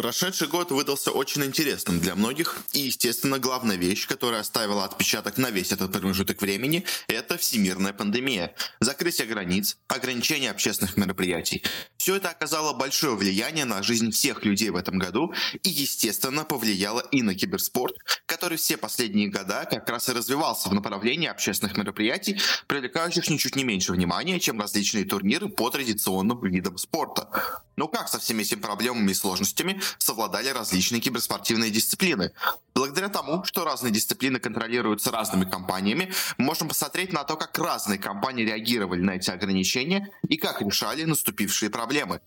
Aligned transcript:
Прошедший 0.00 0.48
год 0.48 0.70
выдался 0.70 1.10
очень 1.10 1.44
интересным 1.44 2.00
для 2.00 2.14
многих, 2.14 2.56
и, 2.72 2.78
естественно, 2.78 3.38
главная 3.38 3.76
вещь, 3.76 4.06
которая 4.06 4.40
оставила 4.40 4.86
отпечаток 4.86 5.36
на 5.36 5.50
весь 5.50 5.72
этот 5.72 5.92
промежуток 5.92 6.40
времени, 6.40 6.86
это 7.06 7.36
всемирная 7.36 7.92
пандемия. 7.92 8.54
Закрытие 8.80 9.26
границ, 9.26 9.76
ограничение 9.88 10.52
общественных 10.52 10.96
мероприятий. 10.96 11.62
Все 11.98 12.16
это 12.16 12.30
оказало 12.30 12.72
большое 12.72 13.14
влияние 13.14 13.66
на 13.66 13.82
жизнь 13.82 14.10
всех 14.10 14.42
людей 14.46 14.70
в 14.70 14.76
этом 14.76 14.98
году 14.98 15.34
и, 15.62 15.68
естественно, 15.68 16.44
повлияло 16.44 17.00
и 17.12 17.20
на 17.20 17.34
киберспорт, 17.34 17.94
который 18.24 18.56
все 18.56 18.78
последние 18.78 19.28
года 19.28 19.68
как 19.70 19.86
раз 19.90 20.08
и 20.08 20.12
развивался 20.12 20.70
в 20.70 20.72
направлении 20.72 21.28
общественных 21.28 21.76
мероприятий, 21.76 22.40
привлекающих 22.68 23.28
ничуть 23.28 23.54
не 23.54 23.64
меньше 23.64 23.92
внимания, 23.92 24.40
чем 24.40 24.58
различные 24.58 25.04
турниры 25.04 25.50
по 25.50 25.68
традиционным 25.68 26.40
видам 26.42 26.78
спорта. 26.78 27.62
Но 27.76 27.88
как 27.88 28.08
со 28.08 28.18
всеми 28.18 28.42
этими 28.42 28.60
проблемами 28.60 29.10
и 29.10 29.14
сложностями 29.14 29.80
совладали 29.98 30.48
различные 30.48 31.00
киберспортивные 31.00 31.70
дисциплины. 31.70 32.32
Благодаря 32.74 33.08
тому, 33.08 33.44
что 33.44 33.64
разные 33.64 33.92
дисциплины 33.92 34.38
контролируются 34.38 35.10
разными 35.10 35.44
компаниями, 35.44 36.12
можем 36.38 36.68
посмотреть 36.68 37.12
на 37.12 37.24
то, 37.24 37.36
как 37.36 37.58
разные 37.58 37.98
компании 37.98 38.44
реагировали 38.44 39.00
на 39.00 39.12
эти 39.12 39.30
ограничения 39.30 40.08
и 40.28 40.36
как 40.36 40.62
решали 40.62 41.04
наступившие 41.04 41.70
проблемы. 41.70 42.20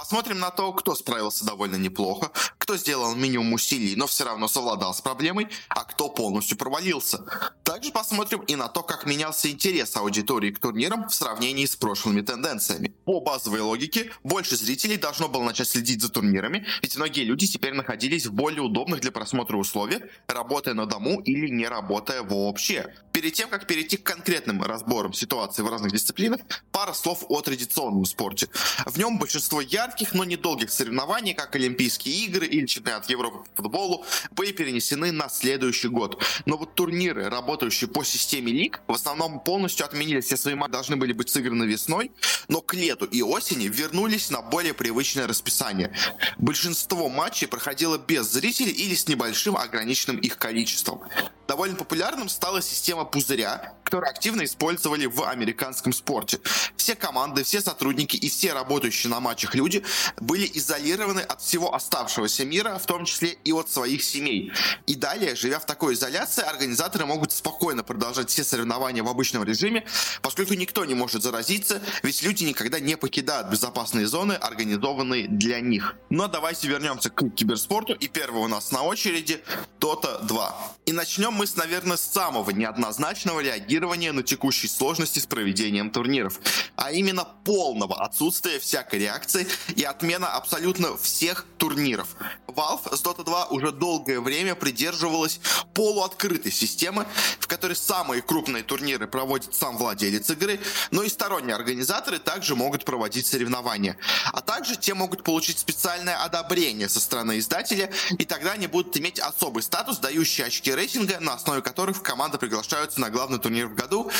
Посмотрим 0.00 0.38
на 0.38 0.50
то, 0.50 0.72
кто 0.72 0.94
справился 0.94 1.44
довольно 1.44 1.76
неплохо, 1.76 2.32
кто 2.56 2.78
сделал 2.78 3.14
минимум 3.14 3.52
усилий, 3.52 3.96
но 3.96 4.06
все 4.06 4.24
равно 4.24 4.48
совладал 4.48 4.94
с 4.94 5.02
проблемой, 5.02 5.48
а 5.68 5.84
кто 5.84 6.08
полностью 6.08 6.56
провалился. 6.56 7.22
Также 7.64 7.92
посмотрим 7.92 8.40
и 8.40 8.56
на 8.56 8.68
то, 8.68 8.82
как 8.82 9.04
менялся 9.04 9.50
интерес 9.50 9.94
аудитории 9.96 10.52
к 10.52 10.58
турнирам 10.58 11.06
в 11.06 11.14
сравнении 11.14 11.66
с 11.66 11.76
прошлыми 11.76 12.22
тенденциями. 12.22 12.94
По 13.04 13.20
базовой 13.20 13.60
логике, 13.60 14.10
больше 14.24 14.56
зрителей 14.56 14.96
должно 14.96 15.28
было 15.28 15.42
начать 15.42 15.68
следить 15.68 16.00
за 16.00 16.08
турнирами, 16.08 16.66
ведь 16.80 16.96
многие 16.96 17.24
люди 17.24 17.46
теперь 17.46 17.74
находились 17.74 18.24
в 18.24 18.32
более 18.32 18.62
удобных 18.62 19.00
для 19.00 19.12
просмотра 19.12 19.58
условиях, 19.58 20.02
работая 20.28 20.72
на 20.72 20.86
дому 20.86 21.20
или 21.20 21.50
не 21.50 21.68
работая 21.68 22.22
вообще. 22.22 22.94
Перед 23.12 23.34
тем, 23.34 23.50
как 23.50 23.66
перейти 23.66 23.98
к 23.98 24.02
конкретным 24.02 24.62
разборам 24.62 25.12
ситуации 25.12 25.62
в 25.62 25.68
разных 25.68 25.92
дисциплинах, 25.92 26.40
пара 26.72 26.94
слов 26.94 27.26
о 27.28 27.42
традиционном 27.42 28.06
спорте. 28.06 28.48
В 28.86 28.96
нем 28.96 29.18
большинство 29.18 29.60
ярких, 29.60 29.89
но 30.14 30.24
недолгих 30.24 30.70
соревнований, 30.70 31.34
как 31.34 31.54
Олимпийские 31.54 32.14
игры 32.26 32.46
или 32.46 32.66
чемпионат 32.66 33.08
Европы 33.10 33.38
по 33.54 33.62
футболу, 33.62 34.04
были 34.32 34.52
перенесены 34.52 35.12
на 35.12 35.28
следующий 35.28 35.88
год. 35.88 36.22
Но 36.46 36.56
вот 36.56 36.74
турниры, 36.74 37.28
работающие 37.28 37.88
по 37.88 38.04
системе 38.04 38.52
лиг, 38.52 38.80
в 38.86 38.92
основном 38.92 39.40
полностью 39.40 39.86
отменили 39.86 40.20
все 40.20 40.36
свои 40.36 40.54
матчи, 40.54 40.72
должны 40.72 40.96
были 40.96 41.12
быть 41.12 41.28
сыграны 41.30 41.64
весной, 41.64 42.12
но 42.48 42.60
к 42.60 42.74
лету 42.74 43.06
и 43.06 43.22
осени 43.22 43.68
вернулись 43.68 44.30
на 44.30 44.42
более 44.42 44.74
привычное 44.74 45.26
расписание. 45.26 45.94
Большинство 46.38 47.08
матчей 47.08 47.46
проходило 47.46 47.98
без 47.98 48.26
зрителей 48.30 48.72
или 48.72 48.94
с 48.94 49.08
небольшим 49.08 49.56
ограниченным 49.56 50.18
их 50.18 50.38
количеством. 50.38 51.02
Довольно 51.50 51.74
популярным 51.74 52.28
стала 52.28 52.62
система 52.62 53.04
пузыря, 53.04 53.74
которую 53.82 54.08
активно 54.08 54.44
использовали 54.44 55.06
в 55.06 55.24
американском 55.24 55.92
спорте. 55.92 56.38
Все 56.76 56.94
команды, 56.94 57.42
все 57.42 57.60
сотрудники 57.60 58.16
и 58.16 58.30
все 58.30 58.52
работающие 58.52 59.10
на 59.10 59.18
матчах 59.18 59.56
люди 59.56 59.82
были 60.20 60.48
изолированы 60.54 61.18
от 61.18 61.42
всего 61.42 61.74
оставшегося 61.74 62.44
мира, 62.44 62.78
в 62.78 62.86
том 62.86 63.04
числе 63.04 63.30
и 63.30 63.52
от 63.52 63.68
своих 63.68 64.04
семей. 64.04 64.52
И 64.86 64.94
далее, 64.94 65.34
живя 65.34 65.58
в 65.58 65.66
такой 65.66 65.94
изоляции, 65.94 66.44
организаторы 66.44 67.04
могут 67.04 67.32
спокойно 67.32 67.82
продолжать 67.82 68.30
все 68.30 68.44
соревнования 68.44 69.02
в 69.02 69.08
обычном 69.08 69.42
режиме, 69.42 69.84
поскольку 70.22 70.54
никто 70.54 70.84
не 70.84 70.94
может 70.94 71.24
заразиться, 71.24 71.82
ведь 72.04 72.22
люди 72.22 72.44
никогда 72.44 72.78
не 72.78 72.96
покидают 72.96 73.48
безопасные 73.48 74.06
зоны, 74.06 74.34
организованные 74.34 75.26
для 75.26 75.58
них. 75.58 75.96
Но 76.10 76.28
давайте 76.28 76.68
вернемся 76.68 77.10
к 77.10 77.28
киберспорту, 77.30 77.94
и 77.94 78.06
первый 78.06 78.40
у 78.40 78.46
нас 78.46 78.70
на 78.70 78.84
очереди 78.84 79.42
Dota 79.80 80.24
2. 80.24 80.76
И 80.86 80.92
начнем 80.92 81.39
мы, 81.40 81.46
наверное, 81.56 81.96
самого 81.96 82.50
неоднозначного 82.50 83.40
реагирования 83.40 84.12
на 84.12 84.22
текущие 84.22 84.68
сложности 84.68 85.20
с 85.20 85.26
проведением 85.26 85.90
турниров, 85.90 86.38
а 86.76 86.92
именно 86.92 87.24
полного 87.24 88.04
отсутствия 88.04 88.58
всякой 88.58 88.98
реакции 88.98 89.46
и 89.74 89.82
отмена 89.82 90.28
абсолютно 90.28 90.98
всех 90.98 91.46
турниров. 91.56 92.08
Valve 92.46 92.94
с 92.94 93.02
Dota 93.02 93.24
2 93.24 93.46
уже 93.46 93.72
долгое 93.72 94.20
время 94.20 94.54
придерживалась 94.54 95.40
полуоткрытой 95.72 96.52
системы, 96.52 97.06
в 97.38 97.46
которой 97.46 97.74
самые 97.74 98.20
крупные 98.20 98.62
турниры 98.62 99.06
проводит 99.06 99.54
сам 99.54 99.78
владелец 99.78 100.28
игры, 100.28 100.60
но 100.90 101.02
и 101.04 101.08
сторонние 101.08 101.54
организаторы 101.54 102.18
также 102.18 102.54
могут 102.54 102.84
проводить 102.84 103.26
соревнования. 103.26 103.96
А 104.26 104.42
также 104.42 104.76
те 104.76 104.92
могут 104.92 105.24
получить 105.24 105.58
специальное 105.58 106.22
одобрение 106.22 106.90
со 106.90 107.00
стороны 107.00 107.38
издателя, 107.38 107.90
и 108.18 108.26
тогда 108.26 108.52
они 108.52 108.66
будут 108.66 108.94
иметь 108.98 109.18
особый 109.18 109.62
статус, 109.62 109.96
дающий 109.96 110.42
очки 110.42 110.74
рейтинга, 110.74 111.18
на 111.29 111.29
основе 111.34 111.62
которых 111.62 112.02
команды 112.02 112.38
приглашаются 112.38 113.00
на 113.00 113.10
главный 113.10 113.38
турнир 113.38 113.66
в 113.66 113.74
году. 113.74 114.10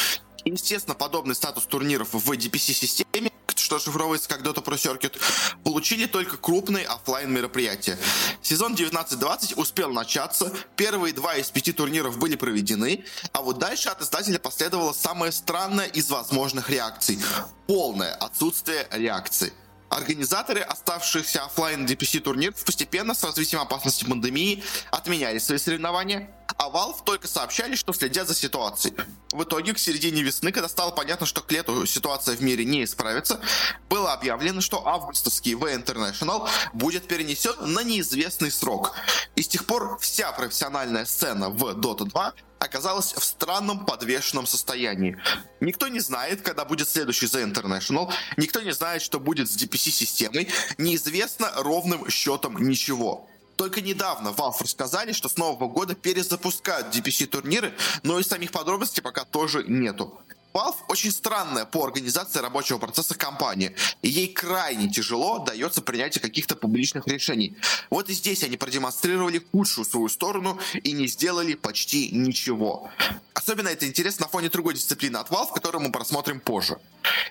Естественно, 0.44 0.94
подобный 0.94 1.34
статус 1.34 1.64
турниров 1.66 2.12
в 2.12 2.30
DPC-системе 2.30 3.30
что 3.70 3.78
шифровывается 3.78 4.28
как 4.28 4.40
Dota 4.40 4.64
Pro 4.64 4.74
Circuit, 4.74 5.16
получили 5.62 6.06
только 6.06 6.36
крупные 6.36 6.86
офлайн 6.86 7.32
мероприятия. 7.32 7.96
Сезон 8.42 8.74
19-20 8.74 9.54
успел 9.54 9.92
начаться, 9.92 10.52
первые 10.74 11.14
два 11.14 11.36
из 11.36 11.50
пяти 11.50 11.70
турниров 11.70 12.18
были 12.18 12.34
проведены, 12.34 13.04
а 13.32 13.42
вот 13.42 13.58
дальше 13.58 13.88
от 13.88 14.02
издателя 14.02 14.40
последовало 14.40 14.92
самое 14.92 15.30
странное 15.30 15.86
из 15.86 16.10
возможных 16.10 16.68
реакций– 16.68 17.20
полное 17.68 18.12
отсутствие 18.14 18.88
реакции. 18.90 19.52
Организаторы 19.88 20.60
оставшихся 20.60 21.44
офлайн 21.44 21.86
DPC 21.86 22.20
турниров 22.20 22.64
постепенно 22.64 23.14
с 23.14 23.22
развитием 23.22 23.60
опасности 23.60 24.04
пандемии 24.04 24.64
отменяли 24.90 25.38
свои 25.38 25.58
соревнования, 25.58 26.30
а 26.56 26.68
Valve 26.68 27.02
только 27.04 27.28
сообщали, 27.28 27.74
что 27.74 27.92
следят 27.92 28.28
за 28.28 28.34
ситуацией. 28.34 28.94
В 29.32 29.42
итоге, 29.44 29.74
к 29.74 29.78
середине 29.78 30.22
весны, 30.22 30.52
когда 30.52 30.68
стало 30.68 30.90
понятно, 30.90 31.26
что 31.26 31.40
к 31.40 31.50
лету 31.52 31.86
ситуация 31.86 32.36
в 32.36 32.42
мире 32.42 32.64
не 32.64 32.84
исправится, 32.84 33.40
было 33.88 34.12
объявлено, 34.12 34.60
что 34.60 34.86
августовский 34.86 35.54
V 35.54 35.74
International 35.74 36.48
будет 36.72 37.06
перенесен 37.06 37.54
на 37.60 37.82
неизвестный 37.82 38.50
срок. 38.50 38.94
И 39.36 39.42
с 39.42 39.48
тех 39.48 39.66
пор 39.66 39.98
вся 40.00 40.32
профессиональная 40.32 41.04
сцена 41.04 41.50
в 41.50 41.62
Dota 41.78 42.04
2 42.04 42.34
оказалась 42.58 43.14
в 43.14 43.24
странном 43.24 43.86
подвешенном 43.86 44.46
состоянии. 44.46 45.18
Никто 45.60 45.88
не 45.88 46.00
знает, 46.00 46.42
когда 46.42 46.64
будет 46.64 46.88
следующий 46.88 47.26
The 47.26 47.50
International, 47.50 48.12
никто 48.36 48.60
не 48.60 48.72
знает, 48.72 49.02
что 49.02 49.18
будет 49.18 49.50
с 49.50 49.56
DPC-системой, 49.56 50.48
неизвестно 50.76 51.50
ровным 51.56 52.08
счетом 52.10 52.58
ничего. 52.58 53.29
Только 53.60 53.82
недавно 53.82 54.28
Valve 54.28 54.62
рассказали, 54.62 55.12
что 55.12 55.28
с 55.28 55.36
нового 55.36 55.68
года 55.68 55.94
перезапускают 55.94 56.96
DPC-турниры, 56.96 57.74
но 58.02 58.18
и 58.18 58.22
самих 58.22 58.52
подробностей 58.52 59.02
пока 59.02 59.26
тоже 59.26 59.64
нету. 59.68 60.18
Valve 60.52 60.76
очень 60.88 61.12
странная 61.12 61.64
по 61.64 61.84
организации 61.84 62.40
рабочего 62.40 62.78
процесса 62.78 63.14
компания, 63.14 63.72
и 64.02 64.08
ей 64.08 64.28
крайне 64.28 64.90
тяжело 64.90 65.38
дается 65.38 65.80
принятие 65.80 66.20
каких-то 66.20 66.56
публичных 66.56 67.06
решений. 67.06 67.56
Вот 67.88 68.08
и 68.10 68.14
здесь 68.14 68.42
они 68.42 68.56
продемонстрировали 68.56 69.40
худшую 69.52 69.84
свою 69.84 70.08
сторону 70.08 70.58
и 70.82 70.92
не 70.92 71.06
сделали 71.06 71.54
почти 71.54 72.10
ничего. 72.10 72.90
Особенно 73.32 73.68
это 73.68 73.86
интересно 73.86 74.26
на 74.26 74.30
фоне 74.30 74.48
другой 74.48 74.74
дисциплины 74.74 75.16
от 75.18 75.30
Valve, 75.30 75.54
которую 75.54 75.82
мы 75.82 75.92
просмотрим 75.92 76.40
позже. 76.40 76.78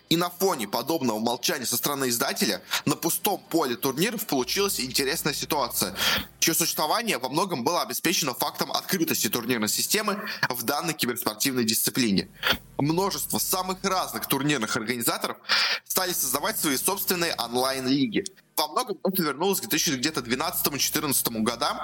И 0.09 0.17
на 0.17 0.29
фоне 0.29 0.67
подобного 0.67 1.19
молчания 1.19 1.65
со 1.65 1.77
стороны 1.77 2.09
издателя 2.09 2.61
на 2.85 2.95
пустом 2.95 3.43
поле 3.49 3.75
турниров 3.75 4.25
получилась 4.25 4.79
интересная 4.79 5.33
ситуация, 5.33 5.95
чье 6.39 6.53
существование 6.53 7.17
во 7.17 7.29
многом 7.29 7.63
было 7.63 7.81
обеспечено 7.81 8.33
фактом 8.33 8.71
открытости 8.71 9.29
турнирной 9.29 9.69
системы 9.69 10.21
в 10.49 10.63
данной 10.63 10.93
киберспортивной 10.93 11.63
дисциплине. 11.63 12.29
Множество 12.77 13.39
самых 13.39 13.83
разных 13.83 14.27
турнирных 14.27 14.75
организаторов 14.75 15.37
стали 15.85 16.13
создавать 16.13 16.57
свои 16.57 16.77
собственные 16.77 17.35
онлайн-лиги. 17.35 18.25
Во 18.55 18.67
многом 18.67 18.97
это 19.03 19.23
вернулось 19.23 19.61
к 19.61 19.65
2012-2014 19.65 21.41
годам, 21.43 21.79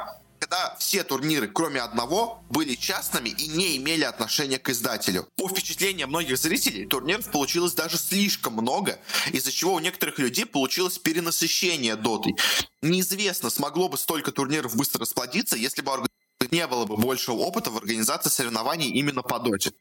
когда 0.46 0.76
все 0.78 1.04
турниры, 1.04 1.48
кроме 1.48 1.82
одного, 1.82 2.44
были 2.52 2.76
частными 2.76 3.30
и 3.30 3.48
не 3.48 3.78
имели 3.78 4.04
отношения 4.04 4.60
к 4.60 4.70
издателю. 4.70 5.28
По 5.38 5.50
впечатлениям 5.50 6.10
многих 6.10 6.38
зрителей, 6.38 6.86
турниров 6.86 7.32
получилось 7.32 7.74
даже 7.74 7.98
слишком 7.98 8.54
много, 8.54 9.00
из-за 9.32 9.52
чего 9.52 9.74
у 9.74 9.80
некоторых 9.80 10.20
людей 10.20 10.46
получилось 10.46 11.00
перенасыщение 11.00 11.96
дотой. 11.96 12.36
Неизвестно, 12.84 13.50
смогло 13.50 13.90
бы 13.90 13.98
столько 13.98 14.32
турниров 14.32 14.76
быстро 14.76 15.00
расплодиться, 15.00 15.56
если 15.56 15.82
бы 15.82 16.08
не 16.52 16.68
было 16.68 16.86
бы 16.86 16.96
большего 16.96 17.38
опыта 17.38 17.72
в 17.72 17.78
организации 17.78 18.30
соревнований 18.30 18.92
именно 18.92 19.24
по 19.24 19.40
доте. 19.40 19.72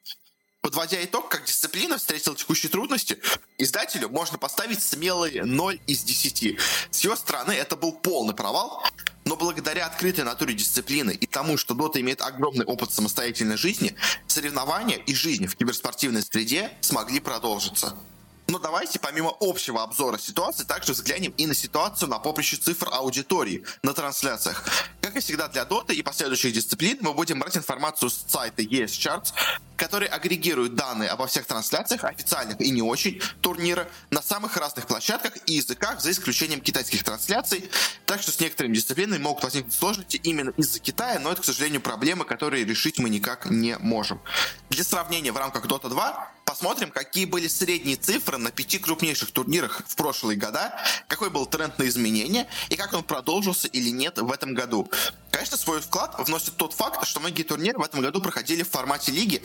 Подводя 0.62 1.04
итог, 1.04 1.28
как 1.28 1.44
дисциплина 1.44 1.98
встретила 1.98 2.34
текущие 2.34 2.70
трудности, 2.70 3.20
издателю 3.58 4.08
можно 4.08 4.38
поставить 4.38 4.82
смелый 4.82 5.42
0 5.42 5.78
из 5.86 6.04
10. 6.04 6.58
С 6.90 7.00
его 7.04 7.16
стороны 7.16 7.52
это 7.52 7.76
был 7.76 7.92
полный 7.92 8.34
провал, 8.34 8.82
но 9.24 9.36
благодаря 9.36 9.86
открытой 9.86 10.24
натуре 10.24 10.54
дисциплины 10.54 11.12
и 11.12 11.26
тому, 11.26 11.56
что 11.56 11.74
Дота 11.74 12.00
имеет 12.00 12.20
огромный 12.20 12.64
опыт 12.64 12.92
самостоятельной 12.92 13.56
жизни, 13.56 13.94
соревнования 14.26 14.96
и 14.96 15.14
жизнь 15.14 15.46
в 15.46 15.56
киберспортивной 15.56 16.22
среде 16.22 16.70
смогли 16.80 17.20
продолжиться. 17.20 17.96
Но 18.46 18.58
давайте 18.58 18.98
помимо 18.98 19.34
общего 19.40 19.82
обзора 19.82 20.18
ситуации 20.18 20.64
также 20.64 20.92
взглянем 20.92 21.32
и 21.36 21.46
на 21.46 21.54
ситуацию 21.54 22.10
на 22.10 22.18
поприще 22.18 22.56
цифр 22.56 22.88
аудитории 22.92 23.64
на 23.82 23.94
трансляциях. 23.94 24.64
Как 25.00 25.16
и 25.16 25.20
всегда 25.20 25.48
для 25.48 25.62
Dota 25.62 25.94
и 25.94 26.02
последующих 26.02 26.52
дисциплин, 26.52 26.98
мы 27.00 27.14
будем 27.14 27.38
брать 27.38 27.56
информацию 27.56 28.10
с 28.10 28.24
сайта 28.28 28.62
ES 28.62 28.86
Charts, 28.86 29.32
который 29.76 30.08
агрегирует 30.08 30.74
данные 30.74 31.08
обо 31.08 31.26
всех 31.26 31.46
трансляциях, 31.46 32.04
официальных 32.04 32.60
и 32.60 32.70
не 32.70 32.82
очень, 32.82 33.20
турнира 33.40 33.88
на 34.10 34.20
самых 34.20 34.56
разных 34.58 34.86
площадках 34.86 35.32
и 35.46 35.54
языках, 35.54 36.00
за 36.00 36.10
исключением 36.10 36.60
китайских 36.60 37.02
трансляций. 37.02 37.70
Так 38.04 38.20
что 38.20 38.30
с 38.30 38.40
некоторыми 38.40 38.74
дисциплинами 38.74 39.22
могут 39.22 39.42
возникнуть 39.42 39.74
сложности 39.74 40.18
именно 40.22 40.50
из-за 40.50 40.80
Китая, 40.80 41.18
но 41.18 41.32
это, 41.32 41.40
к 41.40 41.44
сожалению, 41.44 41.80
проблемы, 41.80 42.24
которые 42.24 42.64
решить 42.64 42.98
мы 42.98 43.08
никак 43.08 43.46
не 43.46 43.78
можем. 43.78 44.20
Для 44.68 44.84
сравнения, 44.84 45.32
в 45.32 45.36
рамках 45.38 45.64
Dota 45.64 45.88
2 45.88 46.33
посмотрим, 46.54 46.92
какие 46.92 47.24
были 47.24 47.48
средние 47.48 47.96
цифры 47.96 48.38
на 48.38 48.52
пяти 48.52 48.78
крупнейших 48.78 49.32
турнирах 49.32 49.82
в 49.88 49.96
прошлые 49.96 50.38
года, 50.38 50.72
какой 51.08 51.28
был 51.28 51.46
тренд 51.46 51.76
на 51.80 51.88
изменения 51.88 52.46
и 52.68 52.76
как 52.76 52.92
он 52.92 53.02
продолжился 53.02 53.66
или 53.66 53.90
нет 53.90 54.18
в 54.18 54.30
этом 54.30 54.54
году. 54.54 54.88
Конечно, 55.32 55.56
свой 55.56 55.80
вклад 55.80 56.14
вносит 56.16 56.56
тот 56.56 56.72
факт, 56.72 57.04
что 57.08 57.18
многие 57.18 57.42
турниры 57.42 57.76
в 57.76 57.82
этом 57.82 58.02
году 58.02 58.20
проходили 58.22 58.62
в 58.62 58.70
формате 58.70 59.10
лиги, 59.10 59.42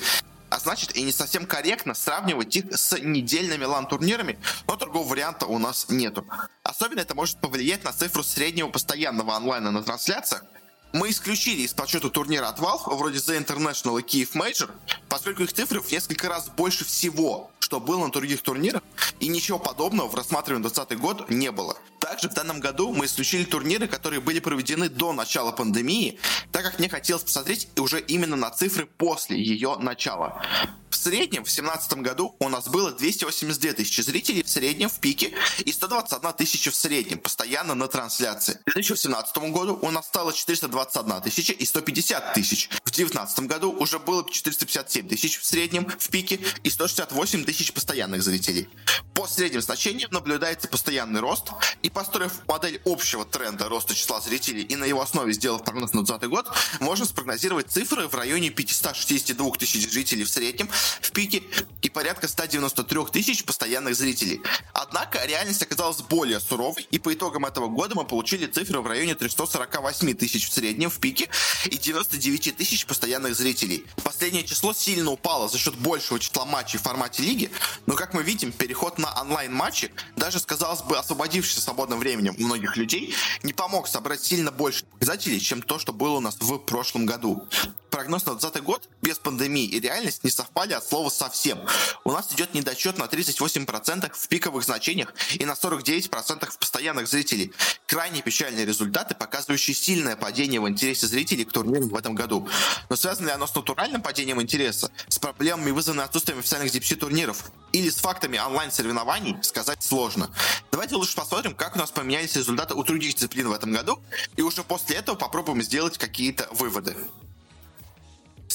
а 0.51 0.59
значит 0.59 0.95
и 0.95 1.01
не 1.01 1.11
совсем 1.11 1.47
корректно 1.47 1.95
сравнивать 1.95 2.55
их 2.55 2.65
с 2.77 2.95
недельными 2.99 3.63
лан-турнирами, 3.63 4.37
но 4.67 4.75
другого 4.75 5.07
варианта 5.07 5.47
у 5.47 5.57
нас 5.57 5.87
нету. 5.89 6.27
Особенно 6.61 6.99
это 6.99 7.15
может 7.15 7.41
повлиять 7.41 7.83
на 7.85 7.91
цифру 7.91 8.21
среднего 8.21 8.69
постоянного 8.69 9.35
онлайна 9.35 9.71
на 9.71 9.81
трансляциях, 9.81 10.43
мы 10.91 11.09
исключили 11.09 11.61
из 11.61 11.73
подсчета 11.73 12.09
турнира 12.09 12.47
от 12.47 12.59
Valve, 12.59 12.95
вроде 12.95 13.17
The 13.17 13.45
International 13.45 13.99
и 13.99 14.03
Kiev 14.03 14.31
Major, 14.33 14.69
поскольку 15.07 15.43
их 15.43 15.53
цифры 15.53 15.81
в 15.81 15.91
несколько 15.91 16.29
раз 16.29 16.49
больше 16.49 16.85
всего, 16.85 17.51
что 17.59 17.79
было 17.79 18.05
на 18.05 18.11
других 18.11 18.41
турнирах, 18.41 18.81
и 19.19 19.27
ничего 19.27 19.59
подобного 19.59 20.07
в 20.07 20.15
рассматриваемый 20.15 20.69
2020 20.69 20.99
год 20.99 21.29
не 21.29 21.51
было. 21.51 21.77
Также 22.09 22.27
в 22.27 22.33
данном 22.33 22.59
году 22.59 22.91
мы 22.91 23.05
исключили 23.05 23.43
турниры, 23.43 23.87
которые 23.87 24.19
были 24.19 24.39
проведены 24.39 24.89
до 24.89 25.13
начала 25.13 25.51
пандемии, 25.51 26.17
так 26.51 26.63
как 26.63 26.79
мне 26.79 26.89
хотелось 26.89 27.21
посмотреть 27.21 27.67
уже 27.77 28.01
именно 28.01 28.35
на 28.35 28.49
цифры 28.49 28.87
после 28.87 29.39
ее 29.39 29.75
начала. 29.77 30.41
В 30.89 30.95
среднем 30.95 31.43
в 31.43 31.53
2017 31.53 31.93
году 31.99 32.35
у 32.39 32.49
нас 32.49 32.67
было 32.67 32.91
282 32.91 33.73
тысячи 33.73 34.01
зрителей 34.01 34.41
в 34.41 34.49
среднем 34.49 34.89
в 34.89 34.99
пике 34.99 35.33
и 35.59 35.71
121 35.71 36.33
тысяча 36.33 36.71
в 36.71 36.75
среднем 36.75 37.19
постоянно 37.19 37.75
на 37.75 37.87
трансляции. 37.87 38.59
В 38.65 38.73
2017 38.73 39.37
году 39.51 39.77
у 39.79 39.91
нас 39.91 40.07
стало 40.07 40.33
421 40.33 41.21
тысяча 41.21 41.53
и 41.53 41.63
150 41.63 42.33
тысяч. 42.33 42.69
В 42.83 42.91
2019 42.91 43.39
году 43.41 43.71
уже 43.71 43.99
было 43.99 44.25
457 44.29 45.07
тысяч 45.07 45.37
в 45.37 45.45
среднем 45.45 45.87
в 45.87 46.09
пике 46.09 46.39
и 46.63 46.69
168 46.71 47.45
тысяч 47.45 47.71
постоянных 47.71 48.23
зрителей. 48.23 48.67
По 49.13 49.27
средним 49.27 49.61
значениям 49.61 50.09
наблюдается 50.11 50.67
постоянный 50.67 51.19
рост 51.19 51.49
и 51.83 51.89
построив 51.99 52.31
модель 52.47 52.81
общего 52.85 53.25
тренда 53.25 53.67
роста 53.67 53.93
числа 53.93 54.21
зрителей 54.21 54.61
и 54.61 54.77
на 54.77 54.85
его 54.85 55.01
основе 55.01 55.33
сделав 55.33 55.65
прогноз 55.65 55.91
на 55.91 56.05
2020 56.05 56.29
год, 56.29 56.47
можно 56.79 57.05
спрогнозировать 57.05 57.69
цифры 57.69 58.07
в 58.07 58.15
районе 58.15 58.51
562 58.51 59.51
тысяч 59.57 59.91
жителей 59.91 60.23
в 60.23 60.29
среднем 60.29 60.69
в 61.01 61.11
пике 61.11 61.43
и 61.81 61.89
порядка 61.89 62.29
193 62.29 63.05
тысяч 63.11 63.43
постоянных 63.43 63.97
зрителей. 63.97 64.41
Однако 64.71 65.25
реальность 65.25 65.61
оказалась 65.61 65.97
более 65.97 66.39
суровой, 66.39 66.87
и 66.89 66.99
по 66.99 67.13
итогам 67.13 67.45
этого 67.45 67.67
года 67.67 67.95
мы 67.95 68.05
получили 68.05 68.45
цифры 68.45 68.79
в 68.79 68.87
районе 68.87 69.15
348 69.15 70.13
тысяч 70.13 70.47
в 70.47 70.53
среднем 70.53 70.89
в 70.89 70.99
пике 70.99 71.27
и 71.65 71.77
99 71.77 72.55
тысяч 72.55 72.85
постоянных 72.85 73.35
зрителей. 73.35 73.85
Последнее 74.05 74.45
число 74.45 74.71
сильно 74.71 75.11
упало 75.11 75.49
за 75.49 75.57
счет 75.57 75.75
большего 75.75 76.17
числа 76.17 76.45
матчей 76.45 76.79
в 76.79 76.83
формате 76.83 77.23
лиги, 77.23 77.51
но 77.87 77.95
как 77.95 78.13
мы 78.13 78.23
видим, 78.23 78.53
переход 78.53 78.99
на 78.99 79.13
онлайн-матчи, 79.19 79.91
даже, 80.15 80.39
казалось 80.39 80.81
бы, 80.81 80.97
освободившийся 80.97 81.59
свободным 81.79 81.99
временем 81.99 82.35
у 82.37 82.43
многих 82.43 82.75
людей, 82.75 83.15
не 83.41 83.53
помог 83.53 83.87
собрать 83.87 84.21
сильно 84.21 84.51
больше 84.51 84.83
показателей, 84.83 85.39
чем 85.39 85.61
то, 85.61 85.79
что 85.79 85.93
было 85.93 86.17
у 86.17 86.19
нас 86.19 86.35
в 86.37 86.57
прошлом 86.57 87.05
году 87.05 87.47
прогноз 87.89 88.25
на 88.25 88.33
2020 88.33 88.63
год 88.63 88.89
без 89.01 89.17
пандемии 89.17 89.65
и 89.65 89.79
реальность 89.79 90.23
не 90.23 90.31
совпали 90.31 90.73
от 90.73 90.87
слова 90.87 91.09
совсем. 91.09 91.59
У 92.03 92.11
нас 92.11 92.31
идет 92.33 92.53
недочет 92.53 92.97
на 92.97 93.03
38% 93.03 94.11
в 94.13 94.27
пиковых 94.27 94.63
значениях 94.63 95.13
и 95.35 95.45
на 95.45 95.53
49% 95.53 96.49
в 96.49 96.57
постоянных 96.57 97.07
зрителей. 97.07 97.53
Крайне 97.87 98.21
печальные 98.21 98.65
результаты, 98.65 99.15
показывающие 99.15 99.75
сильное 99.75 100.15
падение 100.15 100.61
в 100.61 100.69
интересе 100.69 101.07
зрителей 101.07 101.45
к 101.45 101.51
турнирам 101.51 101.89
в 101.89 101.95
этом 101.95 102.15
году. 102.15 102.47
Но 102.89 102.95
связано 102.95 103.27
ли 103.27 103.31
оно 103.33 103.47
с 103.47 103.55
натуральным 103.55 104.01
падением 104.01 104.41
интереса, 104.41 104.91
с 105.07 105.19
проблемами, 105.19 105.71
вызванными 105.71 106.05
отсутствием 106.05 106.39
официальных 106.39 106.73
DPC-турниров, 106.73 107.51
или 107.71 107.89
с 107.89 107.95
фактами 107.95 108.37
онлайн-соревнований, 108.37 109.37
сказать 109.43 109.83
сложно. 109.83 110.31
Давайте 110.71 110.95
лучше 110.95 111.15
посмотрим, 111.15 111.55
как 111.55 111.75
у 111.75 111.79
нас 111.79 111.91
поменялись 111.91 112.35
результаты 112.35 112.73
у 112.73 112.83
других 112.83 113.13
дисциплин 113.13 113.49
в 113.49 113.53
этом 113.53 113.71
году, 113.71 113.99
и 114.35 114.41
уже 114.41 114.63
после 114.63 114.97
этого 114.97 115.15
попробуем 115.15 115.61
сделать 115.61 115.97
какие-то 115.97 116.47
выводы. 116.51 116.95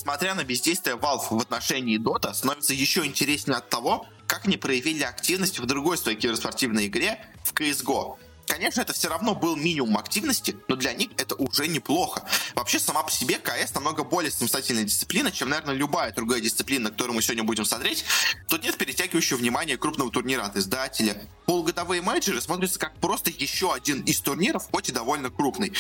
Несмотря 0.05 0.35
на 0.35 0.45
бездействие 0.45 0.97
Valve 0.97 1.29
в 1.31 1.41
отношении 1.41 1.99
Dota, 1.99 2.35
становится 2.35 2.75
еще 2.75 3.07
интереснее 3.07 3.57
от 3.57 3.71
того, 3.71 4.07
как 4.27 4.45
они 4.47 4.59
проявили 4.59 5.03
активность 5.03 5.59
в 5.59 5.65
другой 5.65 5.97
своей 5.97 6.19
киберспортивной 6.19 6.89
игре 6.89 7.19
в 7.43 7.55
CSGO. 7.55 8.19
Конечно, 8.47 8.83
это 8.83 8.93
все 8.93 9.09
равно 9.09 9.35
был 9.35 9.57
минимум 9.57 9.97
активности, 9.97 10.59
но 10.69 10.77
для 10.77 10.93
них 10.93 11.09
это 11.17 11.37
уже 11.37 11.69
неплохо. 11.69 12.23
Вообще, 12.55 12.79
сама 12.79 13.03
по 13.03 13.11
себе 13.11 13.39
КС 13.39 13.73
намного 13.73 14.05
более 14.05 14.31
самостоятельная 14.31 14.85
дисциплина, 14.85 15.33
чем, 15.33 15.49
наверное, 15.49 15.75
любая 15.75 16.13
другая 16.13 16.43
дисциплина, 16.43 16.91
которую 16.91 17.17
мы 17.17 17.23
сегодня 17.23 17.45
будем 17.45 17.65
смотреть. 17.65 18.05
Тут 18.47 18.63
нет 18.63 18.77
перетягивающего 18.77 19.39
внимания 19.39 19.79
крупного 19.79 20.11
турнира 20.11 20.43
от 20.43 20.55
издателя. 20.59 21.19
Полугодовые 21.47 22.03
мейджоры 22.03 22.43
смотрятся 22.43 22.79
как 22.79 22.95
просто 22.97 23.31
еще 23.31 23.73
один 23.73 24.03
из 24.03 24.21
турниров, 24.21 24.69
хоть 24.71 24.91
и 24.91 24.93
довольно 24.93 25.31
крупный 25.31 25.73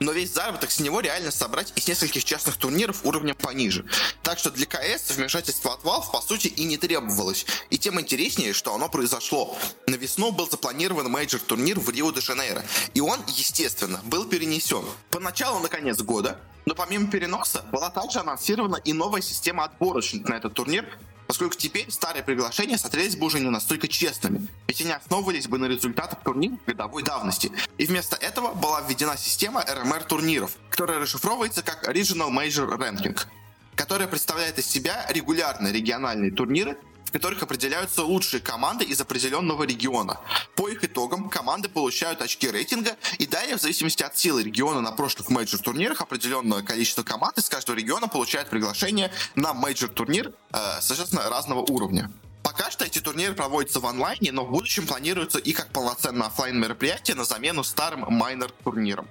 но 0.00 0.12
весь 0.12 0.32
заработок 0.32 0.70
с 0.70 0.80
него 0.80 1.00
реально 1.00 1.30
собрать 1.30 1.72
из 1.76 1.86
нескольких 1.86 2.24
частных 2.24 2.56
турниров 2.56 3.04
уровня 3.04 3.34
пониже. 3.34 3.84
Так 4.22 4.38
что 4.38 4.50
для 4.50 4.66
КС 4.66 5.10
вмешательство 5.10 5.74
от 5.74 5.82
Valve 5.82 6.10
по 6.10 6.20
сути 6.20 6.48
и 6.48 6.64
не 6.64 6.78
требовалось. 6.78 7.46
И 7.68 7.78
тем 7.78 8.00
интереснее, 8.00 8.54
что 8.54 8.74
оно 8.74 8.88
произошло. 8.88 9.56
На 9.86 9.94
весну 9.94 10.32
был 10.32 10.48
запланирован 10.48 11.10
major 11.10 11.40
турнир 11.40 11.78
в 11.78 11.90
Рио-де-Жанейро, 11.90 12.64
и 12.94 13.00
он, 13.00 13.20
естественно, 13.28 14.00
был 14.04 14.24
перенесен. 14.24 14.84
Поначалу 15.10 15.60
на 15.60 15.68
конец 15.68 16.00
года, 16.00 16.40
но 16.64 16.74
помимо 16.74 17.08
переноса 17.08 17.62
была 17.70 17.90
также 17.90 18.20
анонсирована 18.20 18.76
и 18.76 18.92
новая 18.92 19.22
система 19.22 19.64
отборочных 19.64 20.28
на 20.28 20.34
этот 20.34 20.54
турнир, 20.54 20.86
поскольку 21.30 21.54
теперь 21.54 21.88
старые 21.92 22.24
приглашения 22.24 22.76
смотрелись 22.76 23.14
бы 23.14 23.26
уже 23.26 23.38
не 23.38 23.48
настолько 23.50 23.86
честными, 23.86 24.48
ведь 24.66 24.80
они 24.80 24.90
основывались 24.90 25.46
бы 25.46 25.58
на 25.58 25.66
результатах 25.66 26.24
турнира 26.24 26.58
годовой 26.66 27.04
давности. 27.04 27.52
И 27.78 27.86
вместо 27.86 28.16
этого 28.16 28.52
была 28.52 28.80
введена 28.80 29.16
система 29.16 29.60
RMR 29.60 30.08
турниров, 30.08 30.56
которая 30.70 30.98
расшифровывается 30.98 31.62
как 31.62 31.88
Regional 31.88 32.32
Major 32.32 32.76
Ranking, 32.76 33.16
которая 33.76 34.08
представляет 34.08 34.58
из 34.58 34.66
себя 34.66 35.06
регулярные 35.08 35.72
региональные 35.72 36.32
турниры, 36.32 36.76
в 37.10 37.12
которых 37.12 37.42
определяются 37.42 38.04
лучшие 38.04 38.40
команды 38.40 38.84
из 38.84 39.00
определенного 39.00 39.64
региона. 39.64 40.20
По 40.54 40.68
их 40.68 40.84
итогам 40.84 41.28
команды 41.28 41.68
получают 41.68 42.22
очки 42.22 42.48
рейтинга, 42.48 42.96
и 43.18 43.26
далее, 43.26 43.56
в 43.56 43.60
зависимости 43.60 44.04
от 44.04 44.16
силы 44.16 44.44
региона 44.44 44.80
на 44.80 44.92
прошлых 44.92 45.28
мейджор-турнирах, 45.28 46.00
определенное 46.00 46.62
количество 46.62 47.02
команд 47.02 47.36
из 47.38 47.48
каждого 47.48 47.74
региона 47.74 48.06
получает 48.06 48.48
приглашение 48.48 49.10
на 49.34 49.52
мейджор-турнир, 49.52 50.32
э, 50.52 50.58
соответственно, 50.80 51.28
разного 51.28 51.60
уровня. 51.68 52.12
Пока 52.44 52.70
что 52.70 52.84
эти 52.84 53.00
турниры 53.00 53.34
проводятся 53.34 53.80
в 53.80 53.86
онлайне, 53.86 54.30
но 54.30 54.44
в 54.44 54.50
будущем 54.50 54.86
планируются 54.86 55.40
и 55.40 55.52
как 55.52 55.72
полноценное 55.72 56.28
офлайн 56.28 56.60
мероприятие 56.60 57.16
на 57.16 57.24
замену 57.24 57.64
старым 57.64 58.06
minor 58.08 58.52
турнирам. 58.62 59.08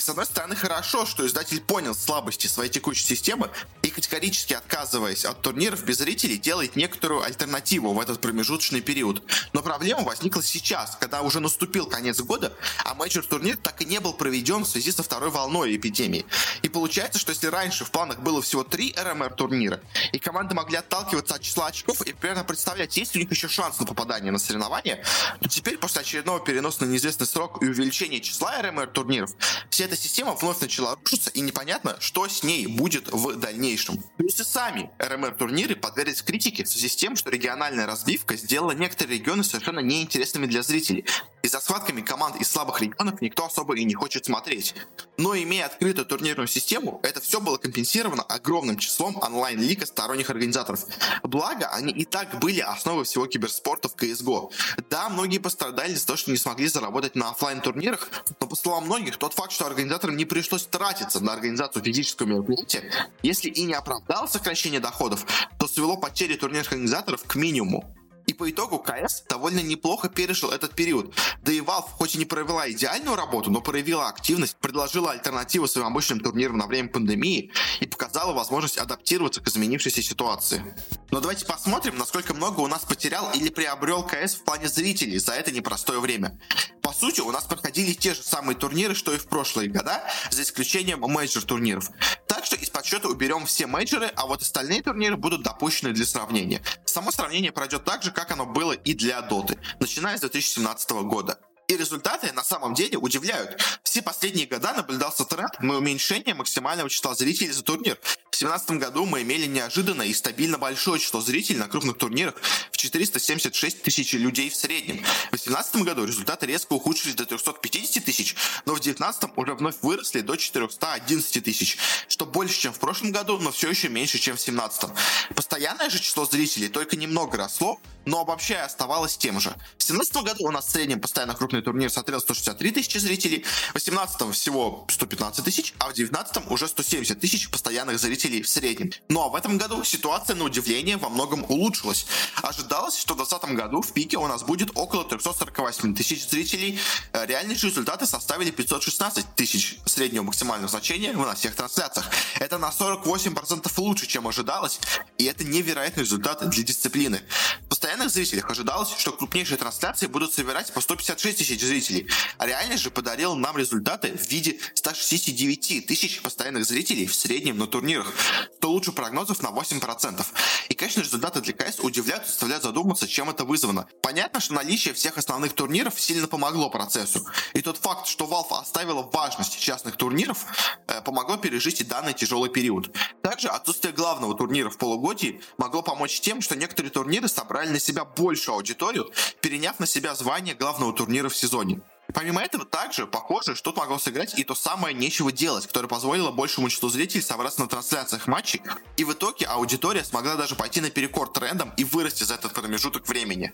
С 0.00 0.08
одной 0.08 0.24
стороны 0.24 0.56
хорошо, 0.56 1.04
что 1.04 1.26
издатель 1.26 1.60
понял 1.60 1.94
слабости 1.94 2.46
своей 2.46 2.70
текущей 2.70 3.04
системы 3.04 3.50
и 3.82 3.90
категорически 3.90 4.54
отказываясь 4.54 5.26
от 5.26 5.42
турниров 5.42 5.84
без 5.84 5.98
зрителей 5.98 6.38
делает 6.38 6.74
некоторую 6.74 7.22
альтернативу 7.22 7.92
в 7.92 8.00
этот 8.00 8.18
промежуточный 8.18 8.80
период. 8.80 9.22
Но 9.52 9.62
проблема 9.62 10.00
возникла 10.00 10.42
сейчас, 10.42 10.96
когда 10.98 11.20
уже 11.20 11.40
наступил 11.40 11.84
конец 11.84 12.18
года, 12.20 12.54
а 12.82 12.94
major 12.94 13.24
турнир 13.26 13.58
так 13.58 13.82
и 13.82 13.84
не 13.84 14.00
был 14.00 14.14
проведен 14.14 14.64
в 14.64 14.68
связи 14.68 14.90
со 14.90 15.02
второй 15.02 15.28
волной 15.28 15.76
эпидемии. 15.76 16.24
И 16.62 16.70
получается, 16.70 17.18
что 17.18 17.32
если 17.32 17.48
раньше 17.48 17.84
в 17.84 17.90
планах 17.90 18.20
было 18.20 18.40
всего 18.40 18.64
три 18.64 18.94
RMR 18.96 19.34
турнира, 19.34 19.80
и 20.12 20.18
команды 20.18 20.54
могли 20.54 20.78
отталкиваться 20.78 21.34
от 21.34 21.42
числа 21.42 21.66
очков 21.66 22.00
и 22.02 22.14
примерно 22.14 22.44
представлять, 22.44 22.96
есть 22.96 23.14
ли 23.14 23.20
у 23.20 23.24
них 23.24 23.32
еще 23.32 23.48
шанс 23.48 23.78
на 23.78 23.84
попадание 23.84 24.32
на 24.32 24.38
соревнования, 24.38 25.04
то 25.40 25.48
теперь 25.48 25.76
после 25.76 26.00
очередного 26.00 26.40
переноса 26.40 26.86
на 26.86 26.90
неизвестный 26.90 27.26
срок 27.26 27.62
и 27.62 27.66
увеличения 27.66 28.20
числа 28.20 28.62
РМР 28.62 28.86
турниров, 28.88 29.30
все 29.68 29.89
эта 29.90 30.00
система 30.00 30.34
вновь 30.34 30.60
начала 30.60 30.94
рушиться, 30.94 31.30
и 31.30 31.40
непонятно, 31.40 31.96
что 31.98 32.28
с 32.28 32.44
ней 32.44 32.66
будет 32.68 33.08
в 33.10 33.34
дальнейшем. 33.36 34.00
Плюс 34.16 34.38
и 34.38 34.44
сами 34.44 34.88
РМР-турниры 34.98 35.74
подверглись 35.74 36.22
критике 36.22 36.62
в 36.62 36.68
связи 36.68 36.88
с 36.88 36.94
тем, 36.94 37.16
что 37.16 37.30
региональная 37.30 37.86
разбивка 37.86 38.36
сделала 38.36 38.70
некоторые 38.70 39.18
регионы 39.18 39.42
совершенно 39.42 39.80
неинтересными 39.80 40.46
для 40.46 40.62
зрителей. 40.62 41.04
И 41.42 41.48
за 41.48 41.60
схватками 41.60 42.00
команд 42.00 42.36
из 42.36 42.50
слабых 42.50 42.80
регионов 42.80 43.20
никто 43.20 43.46
особо 43.46 43.76
и 43.76 43.84
не 43.84 43.94
хочет 43.94 44.24
смотреть. 44.24 44.74
Но 45.16 45.36
имея 45.36 45.66
открытую 45.66 46.06
турнирную 46.06 46.48
систему, 46.48 47.00
это 47.02 47.20
все 47.20 47.40
было 47.40 47.56
компенсировано 47.56 48.22
огромным 48.22 48.78
числом 48.78 49.16
онлайн-лиг 49.16 49.86
сторонних 49.86 50.30
организаторов. 50.30 50.84
Благо, 51.22 51.68
они 51.68 51.92
и 51.92 52.04
так 52.04 52.38
были 52.38 52.60
основой 52.60 53.04
всего 53.04 53.26
киберспорта 53.26 53.88
в 53.88 53.96
CSGO. 53.96 54.50
Да, 54.88 55.08
многие 55.08 55.38
пострадали 55.38 55.94
за 55.94 56.06
то, 56.06 56.16
что 56.16 56.30
не 56.30 56.36
смогли 56.36 56.68
заработать 56.68 57.14
на 57.14 57.30
офлайн 57.30 57.60
турнирах 57.60 58.10
но 58.40 58.46
по 58.46 58.56
словам 58.56 58.84
многих, 58.84 59.16
тот 59.16 59.34
факт, 59.34 59.52
что 59.52 59.66
организаторам 59.66 60.16
не 60.16 60.24
пришлось 60.24 60.64
тратиться 60.64 61.20
на 61.20 61.32
организацию 61.32 61.82
физического 61.82 62.26
мероприятия, 62.26 62.90
если 63.22 63.48
и 63.48 63.64
не 63.64 63.74
оправдал 63.74 64.28
сокращение 64.28 64.80
доходов, 64.80 65.26
то 65.58 65.68
свело 65.68 65.96
потери 65.96 66.36
турнирных 66.36 66.72
организаторов 66.72 67.22
к 67.24 67.34
минимуму. 67.34 67.94
И 68.26 68.32
по 68.32 68.50
итогу 68.50 68.78
КС 68.78 69.22
довольно 69.28 69.60
неплохо 69.60 70.08
пережил 70.08 70.50
этот 70.50 70.74
период. 70.74 71.14
Да 71.42 71.52
и 71.52 71.60
Valve 71.60 71.88
хоть 71.90 72.14
и 72.14 72.18
не 72.18 72.24
провела 72.24 72.70
идеальную 72.70 73.16
работу, 73.16 73.50
но 73.50 73.60
проявила 73.60 74.08
активность, 74.08 74.56
предложила 74.56 75.12
альтернативу 75.12 75.66
своим 75.66 75.88
обычным 75.88 76.20
турнирам 76.20 76.58
на 76.58 76.66
время 76.66 76.88
пандемии 76.88 77.52
и 77.80 77.86
показала 77.86 78.32
возможность 78.32 78.78
адаптироваться 78.78 79.40
к 79.40 79.48
изменившейся 79.48 80.02
ситуации. 80.02 80.62
Но 81.10 81.20
давайте 81.20 81.44
посмотрим, 81.44 81.98
насколько 81.98 82.34
много 82.34 82.60
у 82.60 82.66
нас 82.66 82.84
потерял 82.84 83.32
или 83.32 83.48
приобрел 83.48 84.02
КС 84.04 84.34
в 84.34 84.44
плане 84.44 84.68
зрителей 84.68 85.18
за 85.18 85.32
это 85.32 85.50
непростое 85.50 86.00
время. 86.00 86.38
По 86.82 86.92
сути, 86.92 87.20
у 87.20 87.30
нас 87.30 87.44
проходили 87.44 87.92
те 87.92 88.14
же 88.14 88.22
самые 88.22 88.56
турниры, 88.56 88.94
что 88.94 89.12
и 89.12 89.18
в 89.18 89.26
прошлые 89.26 89.68
года, 89.68 90.02
за 90.30 90.42
исключением 90.42 91.00
major 91.00 91.42
турниров. 91.42 91.90
Так 92.26 92.44
что 92.44 92.56
подсчета 92.80 93.08
уберем 93.08 93.44
все 93.44 93.66
мейджоры, 93.66 94.10
а 94.16 94.26
вот 94.26 94.40
остальные 94.40 94.80
турниры 94.82 95.18
будут 95.18 95.42
допущены 95.42 95.92
для 95.92 96.06
сравнения. 96.06 96.62
Само 96.86 97.10
сравнение 97.10 97.52
пройдет 97.52 97.84
так 97.84 98.02
же, 98.02 98.10
как 98.10 98.30
оно 98.30 98.46
было 98.46 98.72
и 98.72 98.94
для 98.94 99.20
Доты, 99.20 99.58
начиная 99.80 100.16
с 100.16 100.20
2017 100.20 100.90
года. 101.04 101.38
И 101.70 101.76
результаты 101.76 102.32
на 102.32 102.42
самом 102.42 102.74
деле 102.74 102.98
удивляют. 102.98 103.62
Все 103.84 104.02
последние 104.02 104.48
года 104.48 104.72
наблюдался 104.72 105.24
тренд 105.24 105.60
на 105.60 105.76
уменьшение 105.76 106.34
максимального 106.34 106.90
числа 106.90 107.14
зрителей 107.14 107.52
за 107.52 107.62
турнир. 107.62 107.96
В 108.02 108.40
2017 108.40 108.70
году 108.72 109.06
мы 109.06 109.22
имели 109.22 109.46
неожиданно 109.46 110.02
и 110.02 110.12
стабильно 110.12 110.58
большое 110.58 110.98
число 110.98 111.20
зрителей 111.20 111.58
на 111.60 111.68
крупных 111.68 111.96
турнирах 111.96 112.34
в 112.72 112.76
476 112.76 113.82
тысяч 113.82 114.14
людей 114.14 114.50
в 114.50 114.56
среднем. 114.56 115.04
В 115.26 115.36
2018 115.36 115.82
году 115.82 116.06
результаты 116.06 116.46
резко 116.46 116.72
ухудшились 116.72 117.14
до 117.14 117.24
350 117.24 118.04
тысяч, 118.04 118.34
но 118.64 118.72
в 118.72 118.80
2019 118.80 119.36
уже 119.36 119.54
вновь 119.54 119.76
выросли 119.82 120.22
до 120.22 120.34
411 120.34 121.44
тысяч, 121.44 121.76
что 122.08 122.26
больше, 122.26 122.58
чем 122.58 122.72
в 122.72 122.80
прошлом 122.80 123.12
году, 123.12 123.38
но 123.38 123.52
все 123.52 123.70
еще 123.70 123.88
меньше, 123.88 124.18
чем 124.18 124.36
в 124.36 124.44
2017. 124.44 124.90
Постоянное 125.36 125.88
же 125.88 126.00
число 126.00 126.24
зрителей 126.24 126.68
только 126.68 126.96
немного 126.96 127.36
росло, 127.36 127.78
но 128.06 128.20
обобщая 128.20 128.64
оставалось 128.64 129.16
тем 129.16 129.38
же. 129.38 129.50
В 129.76 129.86
2017 129.86 130.16
году 130.24 130.46
у 130.46 130.50
нас 130.50 130.66
в 130.66 130.70
среднем 130.70 131.00
постоянно 131.00 131.34
крупный 131.34 131.59
крупный 131.60 131.62
турнир 131.62 131.90
смотрел 131.90 132.20
163 132.20 132.72
тысячи 132.72 132.98
зрителей, 132.98 133.44
в 133.70 133.74
18 133.74 134.34
всего 134.34 134.84
115 134.88 135.44
тысяч, 135.44 135.74
а 135.78 135.88
в 135.88 135.94
19 135.94 136.50
уже 136.50 136.68
170 136.68 137.20
тысяч 137.20 137.50
постоянных 137.50 137.98
зрителей 137.98 138.42
в 138.42 138.48
среднем. 138.48 138.92
Ну 139.08 139.22
а 139.22 139.28
в 139.28 139.34
этом 139.34 139.58
году 139.58 139.84
ситуация, 139.84 140.36
на 140.36 140.44
удивление, 140.44 140.96
во 140.96 141.08
многом 141.08 141.44
улучшилась. 141.48 142.06
Ожидалось, 142.42 142.98
что 142.98 143.14
в 143.14 143.18
2020 143.18 143.56
году 143.56 143.82
в 143.82 143.92
пике 143.92 144.16
у 144.16 144.26
нас 144.26 144.42
будет 144.42 144.70
около 144.74 145.04
348 145.04 145.94
тысяч 145.94 146.28
зрителей. 146.28 146.78
Э, 147.12 147.26
реальные 147.26 147.56
же 147.56 147.68
результаты 147.68 148.06
составили 148.06 148.50
516 148.50 149.34
тысяч 149.36 149.78
среднего 149.86 150.24
максимального 150.24 150.68
значения 150.68 151.12
на 151.12 151.34
всех 151.34 151.54
трансляциях. 151.54 152.06
Это 152.38 152.58
на 152.58 152.70
48% 152.70 153.70
лучше, 153.78 154.06
чем 154.06 154.26
ожидалось, 154.26 154.80
и 155.18 155.24
это 155.24 155.44
невероятный 155.44 156.04
результат 156.04 156.48
для 156.48 156.62
дисциплины. 156.62 157.20
В 157.66 157.68
постоянных 157.68 158.10
зрителях 158.10 158.50
ожидалось, 158.50 158.90
что 158.98 159.12
крупнейшие 159.12 159.58
трансляции 159.58 160.06
будут 160.06 160.32
собирать 160.32 160.72
по 160.72 160.80
156 160.80 161.38
тысяч 161.38 161.49
тысяч 161.50 161.62
зрителей. 161.62 162.08
А 162.38 162.46
реальность 162.46 162.82
же 162.82 162.90
подарил 162.90 163.34
нам 163.34 163.56
результаты 163.56 164.16
в 164.16 164.28
виде 164.30 164.58
169 164.74 165.86
тысяч 165.86 166.20
постоянных 166.22 166.64
зрителей 166.64 167.06
в 167.06 167.14
среднем 167.14 167.58
на 167.58 167.66
турнирах, 167.66 168.12
что 168.58 168.70
лучше 168.70 168.92
прогнозов 168.92 169.42
на 169.42 169.48
8%. 169.48 170.24
И, 170.68 170.74
конечно, 170.74 171.00
результаты 171.00 171.40
для 171.40 171.52
КС 171.52 171.80
удивляют 171.80 172.24
и 172.24 172.26
заставляют 172.28 172.62
задуматься, 172.62 173.08
чем 173.08 173.30
это 173.30 173.44
вызвано. 173.44 173.86
Понятно, 174.02 174.40
что 174.40 174.54
наличие 174.54 174.94
всех 174.94 175.18
основных 175.18 175.54
турниров 175.54 176.00
сильно 176.00 176.28
помогло 176.28 176.70
процессу. 176.70 177.24
И 177.54 177.60
тот 177.60 177.78
факт, 177.78 178.06
что 178.06 178.26
Valve 178.26 178.60
оставила 178.60 179.02
важность 179.02 179.58
частных 179.58 179.96
турниров, 179.96 180.44
э, 180.86 181.00
помогло 181.02 181.36
пережить 181.36 181.80
и 181.80 181.84
данный 181.84 182.14
тяжелый 182.14 182.50
период. 182.50 182.94
Также 183.22 183.48
отсутствие 183.48 183.92
главного 183.92 184.36
турнира 184.36 184.70
в 184.70 184.78
полугодии 184.78 185.40
могло 185.58 185.82
помочь 185.82 186.20
тем, 186.20 186.40
что 186.40 186.56
некоторые 186.56 186.90
турниры 186.90 187.28
собрали 187.28 187.70
на 187.70 187.80
себя 187.80 188.04
большую 188.04 188.54
аудиторию, 188.54 189.10
переняв 189.40 189.80
на 189.80 189.86
себя 189.86 190.14
звание 190.14 190.54
главного 190.54 190.92
турнира 190.92 191.28
в 191.28 191.36
сезоне. 191.40 191.80
Помимо 192.12 192.42
этого, 192.42 192.64
также, 192.64 193.06
похоже, 193.06 193.54
что 193.54 193.72
могло 193.72 193.98
сыграть 193.98 194.38
и 194.38 194.44
то 194.44 194.54
самое 194.54 194.94
нечего 194.94 195.30
делать, 195.30 195.66
которое 195.66 195.88
позволило 195.88 196.30
большему 196.30 196.68
числу 196.68 196.88
зрителей 196.88 197.22
собраться 197.22 197.60
на 197.60 197.68
трансляциях 197.68 198.26
матчей, 198.26 198.62
и 198.96 199.04
в 199.04 199.12
итоге 199.12 199.46
аудитория 199.46 200.04
смогла 200.04 200.36
даже 200.36 200.56
пойти 200.56 200.80
наперекор 200.80 201.28
трендам 201.28 201.72
и 201.76 201.84
вырасти 201.84 202.24
за 202.24 202.34
этот 202.34 202.52
промежуток 202.52 203.08
времени. 203.08 203.52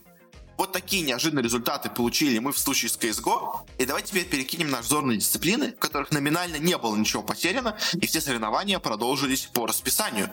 Вот 0.57 0.73
такие 0.73 1.03
неожиданные 1.03 1.43
результаты 1.45 1.91
получили 1.91 2.39
мы 2.39 2.53
в 2.53 2.59
случае 2.59 2.89
с 2.89 2.97
CSGO. 2.97 3.61
И 3.79 3.85
давайте 3.85 4.09
теперь 4.09 4.25
перекинем 4.25 4.71
наш 4.71 4.87
взор 4.87 5.05
на 5.05 5.15
дисциплины, 5.15 5.73
в 5.73 5.79
которых 5.79 6.11
номинально 6.13 6.57
не 6.57 6.79
было 6.79 6.97
ничего 6.97 7.23
потеряно, 7.23 7.77
и 7.93 8.07
все 8.07 8.23
соревнования 8.23 8.79
продолжились 8.79 9.51
по 9.53 9.67
расписанию 9.67 10.31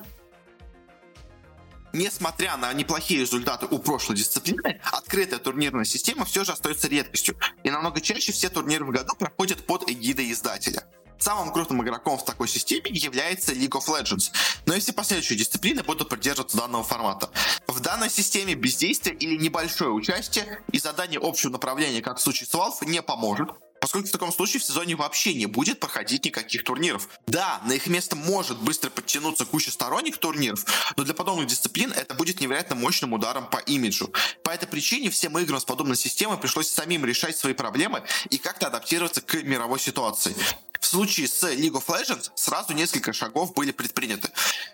несмотря 1.94 2.58
на 2.58 2.74
неплохие 2.74 3.22
результаты 3.22 3.68
у 3.68 3.80
прошлой 3.80 4.18
дисциплины, 4.18 4.82
открытая 4.92 5.40
турнирная 5.40 5.86
система 5.86 6.26
все 6.26 6.44
же 6.44 6.52
остается 6.52 6.88
редкостью, 6.88 7.38
и 7.64 7.70
намного 7.70 8.02
чаще 8.02 8.32
все 8.32 8.50
турниры 8.50 8.84
в 8.84 8.90
году 8.90 9.16
проходят 9.16 9.66
под 9.66 9.90
эгидой 9.90 10.32
издателя. 10.32 10.84
Самым 11.20 11.54
крупным 11.54 11.82
игроком 11.84 12.18
в 12.18 12.26
такой 12.26 12.50
системе 12.50 12.92
является 12.92 13.54
League 13.54 13.70
of 13.70 13.86
Legends, 13.88 14.32
но 14.66 14.74
и 14.74 14.82
все 14.82 14.92
последующие 14.92 15.40
дисциплины 15.40 15.82
будут 15.82 16.10
придерживаться 16.10 16.58
данного 16.58 16.84
формата. 16.84 17.30
В 17.66 17.80
данной 17.80 18.10
системе 18.10 18.56
бездействие 18.56 19.16
или 19.16 19.42
небольшое 19.42 19.92
участие 19.92 20.62
и 20.74 20.80
задание 20.80 21.22
общего 21.24 21.52
направления, 21.52 22.02
как 22.02 22.18
в 22.18 22.22
случае 22.22 22.48
с 22.48 22.54
Valve, 22.54 22.86
не 22.86 23.02
поможет, 23.02 23.52
поскольку 23.84 24.08
в 24.08 24.12
таком 24.12 24.32
случае 24.32 24.62
в 24.62 24.64
сезоне 24.64 24.96
вообще 24.96 25.34
не 25.34 25.46
будет 25.46 25.82
проходить 25.82 26.24
никаких 26.24 26.64
турниров. 26.64 27.10
Да, 27.28 27.60
на 27.66 27.74
их 27.74 27.88
место 27.88 28.16
может 28.16 28.58
быстро 28.62 28.90
подтянуться 28.90 29.44
куча 29.44 29.72
сторонних 29.72 30.20
турниров, 30.20 30.64
но 30.96 31.04
для 31.04 31.14
подобных 31.14 31.48
дисциплин 31.48 31.92
это 31.92 32.14
будет 32.14 32.40
невероятно 32.40 32.78
мощным 32.78 33.12
ударом 33.12 33.46
по 33.50 33.58
имиджу. 33.58 34.10
По 34.42 34.52
этой 34.52 34.68
причине 34.68 35.10
всем 35.10 35.38
играм 35.38 35.60
с 35.60 35.66
подобной 35.66 35.98
системой 35.98 36.38
пришлось 36.38 36.70
самим 36.70 37.04
решать 37.04 37.36
свои 37.36 37.54
проблемы 37.54 38.04
и 38.30 38.38
как-то 38.38 38.68
адаптироваться 38.68 39.20
к 39.20 39.44
мировой 39.44 39.82
ситуации. 39.82 40.34
В 40.84 40.86
случае 40.86 41.30
с 41.30 41.42
League 41.44 41.82
of 41.82 41.86
Legends 41.86 42.30
сразу 42.36 42.74
несколько 42.74 43.14
шагов 43.14 43.54
были 43.54 43.72
предприняты. 43.72 44.30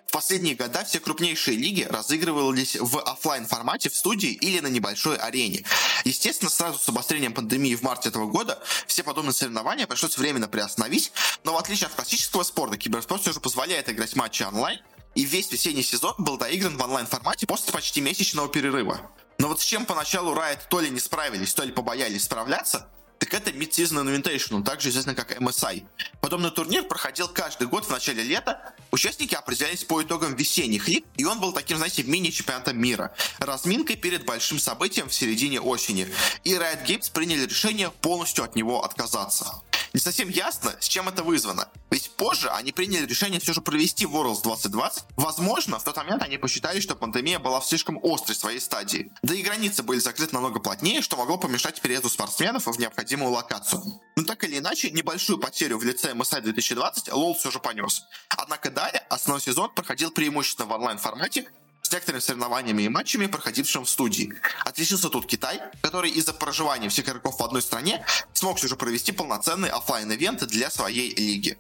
В 0.08 0.12
последние 0.12 0.56
года 0.56 0.84
все 0.84 1.00
крупнейшие 1.00 1.56
лиги 1.56 1.84
разыгрывались 1.84 2.78
в 2.78 3.00
офлайн 3.00 3.46
формате 3.46 3.92
в 3.92 3.96
студии 3.96 4.32
или 4.32 4.60
на 4.60 4.68
небольшой 4.68 5.18
арене. 5.18 5.64
Естественно, 6.06 6.50
сразу 6.50 6.80
с 6.80 6.90
обострением 6.90 7.32
пандемии 7.32 7.76
в 7.76 7.84
марте 7.84 8.10
этого 8.10 8.26
года 8.26 8.60
все 8.88 9.04
подобные 9.04 9.34
соревнования 9.34 9.86
пришлось 9.86 10.18
временно 10.18 10.48
приостановить, 10.48 11.12
но 11.44 11.54
в 11.54 11.58
отличие 11.58 11.86
от 11.86 11.94
классического 11.94 12.42
спорта, 12.42 12.78
киберспорт 12.78 13.22
все 13.22 13.32
же 13.32 13.40
позволяет 13.40 13.88
играть 13.88 14.16
матчи 14.16 14.42
онлайн, 14.42 14.80
и 15.14 15.26
весь 15.26 15.52
весенний 15.52 15.84
сезон 15.84 16.16
был 16.18 16.38
доигран 16.38 16.76
в 16.76 16.82
онлайн-формате 16.82 17.46
после 17.46 17.72
почти 17.72 18.02
месячного 18.02 18.50
перерыва. 18.50 19.00
Но 19.38 19.48
вот 19.48 19.62
с 19.62 19.64
чем 19.64 19.86
поначалу 19.86 20.34
Riot 20.34 20.62
то 20.72 20.80
ли 20.80 20.90
не 20.90 21.00
справились, 21.00 21.54
то 21.54 21.64
ли 21.64 21.72
побоялись 21.72 22.24
справляться, 22.24 22.90
так 23.20 23.34
это 23.34 23.52
Mid-Season 23.52 24.04
Invitational, 24.04 24.64
также 24.64 24.90
известно 24.90 25.14
как 25.14 25.40
MSI. 25.40 25.84
Подобный 26.22 26.52
турнир 26.52 26.84
проходил 26.84 27.28
каждый 27.28 27.68
год 27.68 27.86
в 27.86 27.90
начале 27.90 28.24
лета. 28.24 28.74
Участники 28.92 29.36
определялись 29.36 29.84
по 29.84 30.02
итогам 30.02 30.36
весенних 30.36 30.88
лиг, 30.88 31.06
и 31.18 31.26
он 31.26 31.40
был 31.40 31.52
таким, 31.52 31.78
знаете, 31.78 32.04
мини-чемпионатом 32.04 32.80
мира. 32.80 33.14
Разминкой 33.40 33.98
перед 33.98 34.26
большим 34.26 34.58
событием 34.58 35.10
в 35.10 35.14
середине 35.14 35.60
осени. 35.60 36.08
И 36.46 36.54
Riot 36.54 36.86
Games 36.86 37.12
приняли 37.12 37.46
решение 37.46 37.92
полностью 38.02 38.46
от 38.46 38.56
него 38.56 38.84
отказаться. 38.84 39.62
Не 40.00 40.02
совсем 40.02 40.30
ясно, 40.30 40.74
с 40.80 40.88
чем 40.88 41.10
это 41.10 41.24
вызвано. 41.24 41.68
Ведь 41.92 42.10
позже 42.12 42.50
они 42.52 42.72
приняли 42.72 43.06
решение 43.06 43.42
все 43.42 43.52
же 43.52 43.60
провести 43.60 44.06
Worlds 44.06 44.44
2020. 44.44 45.04
Возможно, 45.18 45.78
в 45.78 45.84
тот 45.84 45.98
момент 45.98 46.24
они 46.24 46.38
посчитали, 46.38 46.80
что 46.80 46.96
пандемия 46.96 47.38
была 47.38 47.60
в 47.60 47.66
слишком 47.66 48.00
острой 48.02 48.38
своей 48.38 48.62
стадии. 48.62 49.12
Да 49.24 49.36
и 49.36 49.42
границы 49.42 49.84
были 49.84 50.00
закрыты 50.00 50.34
намного 50.34 50.62
плотнее, 50.62 51.02
что 51.02 51.18
могло 51.18 51.38
помешать 51.38 51.82
переезду 51.82 52.08
спортсменов 52.08 52.66
в 52.68 52.80
необходимую 52.80 53.34
локацию. 53.34 53.84
Но 54.16 54.24
так 54.24 54.42
или 54.46 54.60
иначе, 54.60 54.90
небольшую 54.90 55.38
потерю 55.38 55.78
в 55.78 55.84
лице 55.84 56.14
MSI 56.14 56.44
2020 56.44 57.10
LoL 57.10 57.38
все 57.38 57.52
же 57.52 57.60
понес. 57.60 58.06
Однако 58.30 58.72
далее 58.72 59.06
основной 59.10 59.42
сезон 59.42 59.70
проходил 59.76 60.12
преимущественно 60.12 60.70
в 60.70 60.72
онлайн-формате, 60.72 61.50
с 61.82 61.92
некоторыми 61.92 62.22
соревнованиями 62.22 62.84
и 62.84 62.90
матчами, 62.90 63.28
проходившим 63.28 63.86
в 63.86 63.90
студии. 63.90 64.34
Отличился 64.66 65.10
тут 65.10 65.26
Китай, 65.26 65.62
который 65.82 66.12
из-за 66.12 66.34
проживания 66.34 66.90
всех 66.90 67.08
игроков 67.08 67.40
в 67.40 67.44
одной 67.44 67.62
стране 67.62 68.06
смог 68.34 68.58
все 68.58 68.68
же 68.68 68.76
провести 68.76 69.12
полноценный 69.12 69.70
офлайн 69.70 70.12
ивент 70.12 70.46
для 70.48 70.70
своей 70.70 71.16
лиги. 71.16 71.58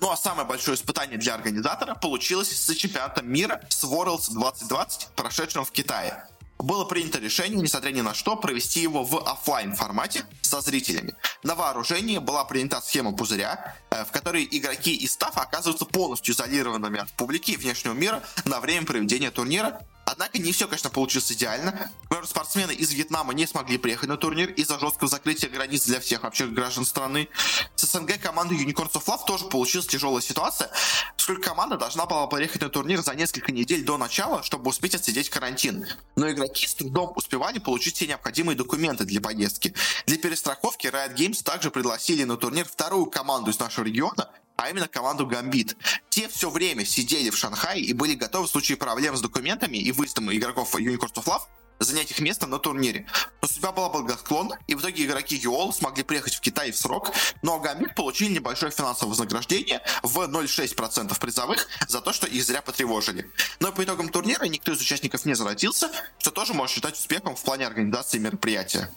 Ну 0.00 0.10
а 0.10 0.16
самое 0.16 0.46
большое 0.46 0.76
испытание 0.76 1.18
для 1.18 1.34
организатора 1.34 1.94
получилось 1.94 2.50
с 2.50 2.74
чемпионатом 2.74 3.30
мира 3.30 3.62
с 3.68 3.84
Worlds 3.84 4.32
2020, 4.32 5.08
прошедшим 5.16 5.64
в 5.64 5.70
Китае. 5.70 6.28
Было 6.58 6.84
принято 6.84 7.18
решение, 7.18 7.60
несмотря 7.60 7.90
ни 7.90 8.00
на 8.00 8.14
что, 8.14 8.36
провести 8.36 8.80
его 8.80 9.04
в 9.04 9.16
офлайн 9.28 9.74
формате 9.74 10.24
со 10.42 10.60
зрителями. 10.60 11.14
На 11.42 11.54
вооружении 11.54 12.18
была 12.18 12.44
принята 12.44 12.80
схема 12.80 13.12
пузыря, 13.12 13.76
э, 13.90 14.04
в 14.04 14.10
которой 14.12 14.48
игроки 14.50 14.94
и 14.94 15.06
став 15.06 15.36
оказываются 15.36 15.84
полностью 15.84 16.34
изолированными 16.34 17.00
от 17.00 17.12
публики 17.12 17.52
и 17.52 17.56
внешнего 17.56 17.92
мира 17.92 18.22
на 18.44 18.60
время 18.60 18.86
проведения 18.86 19.30
турнира, 19.30 19.80
Однако 20.06 20.38
не 20.38 20.52
все, 20.52 20.66
конечно, 20.66 20.90
получилось 20.90 21.30
идеально. 21.32 21.90
Спортсмены 22.24 22.72
из 22.72 22.92
Вьетнама 22.92 23.34
не 23.34 23.46
смогли 23.46 23.78
приехать 23.78 24.08
на 24.08 24.16
турнир 24.16 24.50
из-за 24.50 24.78
жесткого 24.78 25.08
закрытия 25.08 25.48
границ 25.48 25.84
для 25.84 26.00
всех 26.00 26.22
вообще 26.22 26.46
граждан 26.46 26.84
страны. 26.84 27.28
С 27.74 27.84
СНГ 27.90 28.20
командой 28.20 28.62
Unicorns 28.62 28.92
of 28.92 29.04
Love 29.06 29.26
тоже 29.26 29.46
получилась 29.46 29.86
тяжелая 29.86 30.22
ситуация, 30.22 30.70
поскольку 31.16 31.42
команда 31.42 31.76
должна 31.76 32.06
была 32.06 32.26
приехать 32.26 32.62
на 32.62 32.68
турнир 32.68 33.02
за 33.02 33.14
несколько 33.14 33.52
недель 33.52 33.84
до 33.84 33.98
начала, 33.98 34.42
чтобы 34.42 34.70
успеть 34.70 34.94
отсидеть 34.94 35.30
карантин. 35.30 35.86
Но 36.16 36.30
игроки 36.30 36.66
с 36.66 36.74
трудом 36.74 37.12
успевали 37.16 37.58
получить 37.58 37.96
все 37.96 38.06
необходимые 38.06 38.56
документы 38.56 39.04
для 39.04 39.20
поездки. 39.20 39.74
Для 40.06 40.18
перестраховки 40.18 40.86
Riot 40.86 41.16
Games 41.16 41.42
также 41.42 41.70
пригласили 41.70 42.24
на 42.24 42.36
турнир 42.36 42.66
вторую 42.66 43.06
команду 43.06 43.50
из 43.50 43.58
нашего 43.58 43.84
региона, 43.84 44.30
а 44.56 44.70
именно 44.70 44.88
команду 44.88 45.26
Гамбит. 45.26 45.76
Те 46.10 46.28
все 46.28 46.50
время 46.50 46.84
сидели 46.84 47.30
в 47.30 47.36
Шанхае 47.36 47.82
и 47.82 47.92
были 47.92 48.14
готовы 48.14 48.46
в 48.46 48.50
случае 48.50 48.76
проблем 48.76 49.16
с 49.16 49.20
документами 49.20 49.78
и 49.78 49.92
выездом 49.92 50.32
игроков 50.32 50.74
Unicorns 50.74 51.14
of 51.14 51.24
Love 51.24 51.42
занять 51.80 52.10
их 52.10 52.20
место 52.20 52.46
на 52.46 52.58
турнире. 52.58 53.06
Но 53.42 53.48
судьба 53.48 53.72
была 53.72 53.88
благосклонна, 53.88 54.58
и 54.66 54.74
в 54.74 54.80
итоге 54.80 55.04
игроки 55.04 55.36
ЮОЛ 55.36 55.72
смогли 55.72 56.02
приехать 56.02 56.34
в 56.34 56.40
Китай 56.40 56.70
в 56.70 56.76
срок, 56.76 57.10
но 57.42 57.58
Гамбит 57.58 57.94
получили 57.94 58.32
небольшое 58.32 58.72
финансовое 58.72 59.10
вознаграждение 59.10 59.82
в 60.02 60.18
0,6% 60.18 61.18
призовых 61.18 61.66
за 61.88 62.00
то, 62.00 62.12
что 62.12 62.26
их 62.26 62.44
зря 62.44 62.62
потревожили. 62.62 63.30
Но 63.60 63.72
по 63.72 63.84
итогам 63.84 64.08
турнира 64.08 64.44
никто 64.44 64.72
из 64.72 64.80
участников 64.80 65.24
не 65.24 65.34
заразился, 65.34 65.90
что 66.18 66.30
тоже 66.30 66.54
можно 66.54 66.74
считать 66.74 66.94
успехом 66.94 67.36
в 67.36 67.42
плане 67.42 67.66
организации 67.66 68.18
мероприятия. 68.18 68.90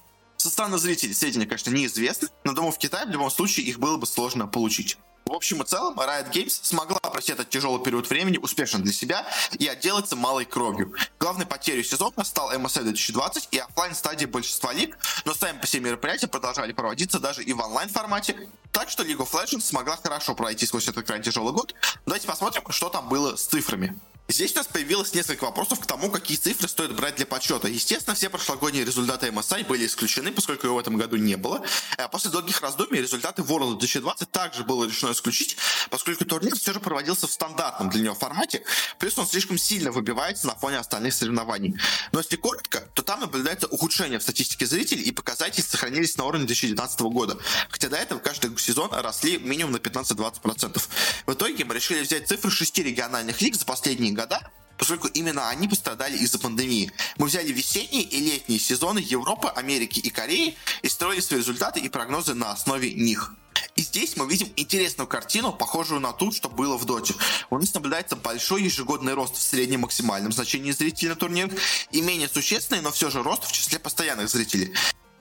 Со 0.47 0.53
стороны 0.53 0.77
зрителей 0.77 1.13
сведения, 1.13 1.45
конечно, 1.45 1.71
неизвестны, 1.71 2.29
но 2.45 2.53
думаю, 2.53 2.71
в 2.71 2.77
Китае 2.77 3.05
в 3.05 3.09
любом 3.09 3.29
случае 3.29 3.65
их 3.65 3.79
было 3.79 3.97
бы 3.97 4.07
сложно 4.07 4.47
получить. 4.47 4.97
В 5.25 5.33
общем 5.33 5.61
и 5.61 5.65
целом, 5.65 5.99
Riot 5.99 6.31
Games 6.31 6.57
смогла 6.61 6.99
пройти 6.99 7.33
этот 7.33 7.49
тяжелый 7.49 7.83
период 7.83 8.09
времени 8.09 8.37
успешно 8.37 8.79
для 8.79 8.93
себя 8.93 9.27
и 9.59 9.67
отделаться 9.67 10.15
малой 10.15 10.45
кровью. 10.45 10.95
Главной 11.19 11.45
потерей 11.45 11.83
сезона 11.83 12.23
стал 12.23 12.53
MSI 12.53 12.83
2020 12.83 13.49
и 13.51 13.57
офлайн 13.57 13.93
стадии 13.93 14.25
большинства 14.25 14.71
лиг, 14.71 14.97
но 15.25 15.33
сами 15.33 15.59
по 15.59 15.67
себе 15.67 15.89
мероприятия 15.89 16.27
продолжали 16.27 16.71
проводиться 16.71 17.19
даже 17.19 17.43
и 17.43 17.51
в 17.51 17.59
онлайн 17.59 17.89
формате. 17.89 18.47
Так 18.71 18.89
что 18.89 19.03
League 19.03 19.17
of 19.17 19.31
Legends 19.33 19.65
смогла 19.65 19.97
хорошо 20.01 20.33
пройти 20.33 20.65
сквозь 20.65 20.87
этот 20.87 21.05
крайне 21.05 21.25
тяжелый 21.25 21.51
год. 21.51 21.75
Давайте 22.05 22.25
посмотрим, 22.25 22.63
что 22.69 22.87
там 22.87 23.09
было 23.09 23.35
с 23.35 23.43
цифрами. 23.43 23.99
Здесь 24.29 24.51
у 24.51 24.55
нас 24.55 24.67
появилось 24.67 25.13
несколько 25.13 25.45
вопросов 25.45 25.79
к 25.79 25.85
тому, 25.85 26.11
какие 26.11 26.35
цифры 26.35 26.67
стоит 26.67 26.93
брать 26.93 27.15
для 27.15 27.25
подсчета. 27.25 27.69
Естественно, 27.69 28.13
все 28.13 28.29
прошлогодние 28.29 28.83
результаты 28.83 29.27
MSI 29.27 29.65
были 29.65 29.85
исключены, 29.85 30.33
поскольку 30.33 30.67
его 30.67 30.75
в 30.75 30.79
этом 30.79 30.97
году 30.97 31.15
не 31.15 31.37
было. 31.37 31.63
А 31.97 32.09
после 32.09 32.29
долгих 32.29 32.59
раздумий 32.59 32.99
результаты 32.99 33.41
World 33.41 33.79
2020 33.79 34.29
также 34.29 34.65
было 34.65 34.83
решено 34.83 35.13
исключить, 35.13 35.55
поскольку 35.89 36.25
турнир 36.25 36.53
все 36.57 36.73
же 36.73 36.81
проводился 36.81 37.25
в 37.25 37.31
стандартном 37.31 37.89
для 37.89 38.01
него 38.01 38.15
формате, 38.15 38.65
плюс 38.99 39.17
он 39.17 39.25
слишком 39.25 39.57
сильно 39.57 39.93
выбивается 39.93 40.47
на 40.47 40.55
фоне 40.55 40.79
остальных 40.79 41.13
соревнований. 41.13 41.79
Но 42.11 42.19
если 42.19 42.35
коротко, 42.35 42.81
то 42.95 43.03
там 43.03 43.21
наблюдается 43.21 43.67
ухудшение 43.67 44.19
в 44.19 44.23
статистике 44.23 44.65
зрителей 44.65 45.03
и 45.03 45.11
показатели 45.11 45.63
сохранились 45.63 46.17
на 46.17 46.25
уровне 46.25 46.45
2019 46.47 46.99
года, 46.99 47.37
хотя 47.69 47.87
до 47.87 47.95
этого 47.95 48.19
каждый 48.19 48.57
сезон 48.57 48.89
росли 48.91 49.37
минимум 49.37 49.71
на 49.71 49.77
15-20%. 49.77 50.81
В 51.25 51.33
итоге 51.33 51.63
мы 51.63 51.75
решили 51.75 52.01
взять 52.01 52.27
цифры 52.27 52.51
шести 52.51 52.83
региональных 52.83 53.41
лиг 53.41 53.55
за 53.55 53.65
последние 53.65 54.16
года, 54.17 54.41
поскольку 54.77 55.07
именно 55.07 55.49
они 55.49 55.67
пострадали 55.67 56.17
из-за 56.17 56.39
пандемии. 56.39 56.91
Мы 57.17 57.27
взяли 57.27 57.51
весенние 57.51 58.03
и 58.03 58.19
летние 58.19 58.59
сезоны 58.59 58.99
Европы, 58.99 59.47
Америки 59.55 59.99
и 59.99 60.09
Кореи 60.09 60.57
и 60.81 60.89
строили 60.89 61.21
свои 61.21 61.39
результаты 61.39 61.79
и 61.79 61.89
прогнозы 61.89 62.33
на 62.33 62.51
основе 62.51 62.93
них. 62.93 63.33
И 63.75 63.81
здесь 63.81 64.17
мы 64.17 64.27
видим 64.27 64.51
интересную 64.55 65.07
картину, 65.07 65.53
похожую 65.53 65.99
на 65.99 66.13
ту, 66.13 66.31
что 66.31 66.49
было 66.49 66.77
в 66.77 66.85
Доте. 66.85 67.15
У 67.49 67.57
нас 67.57 67.73
наблюдается 67.73 68.15
большой 68.15 68.63
ежегодный 68.63 69.13
рост 69.13 69.35
в 69.35 69.41
среднем 69.41 69.81
максимальном 69.81 70.31
значении 70.31 70.71
зрителей 70.71 71.09
на 71.09 71.15
турнирах 71.15 71.53
и 71.91 72.01
менее 72.01 72.27
существенный, 72.27 72.81
но 72.81 72.91
все 72.91 73.09
же 73.09 73.23
рост 73.23 73.45
в 73.45 73.51
числе 73.51 73.79
постоянных 73.79 74.29
зрителей. 74.29 74.73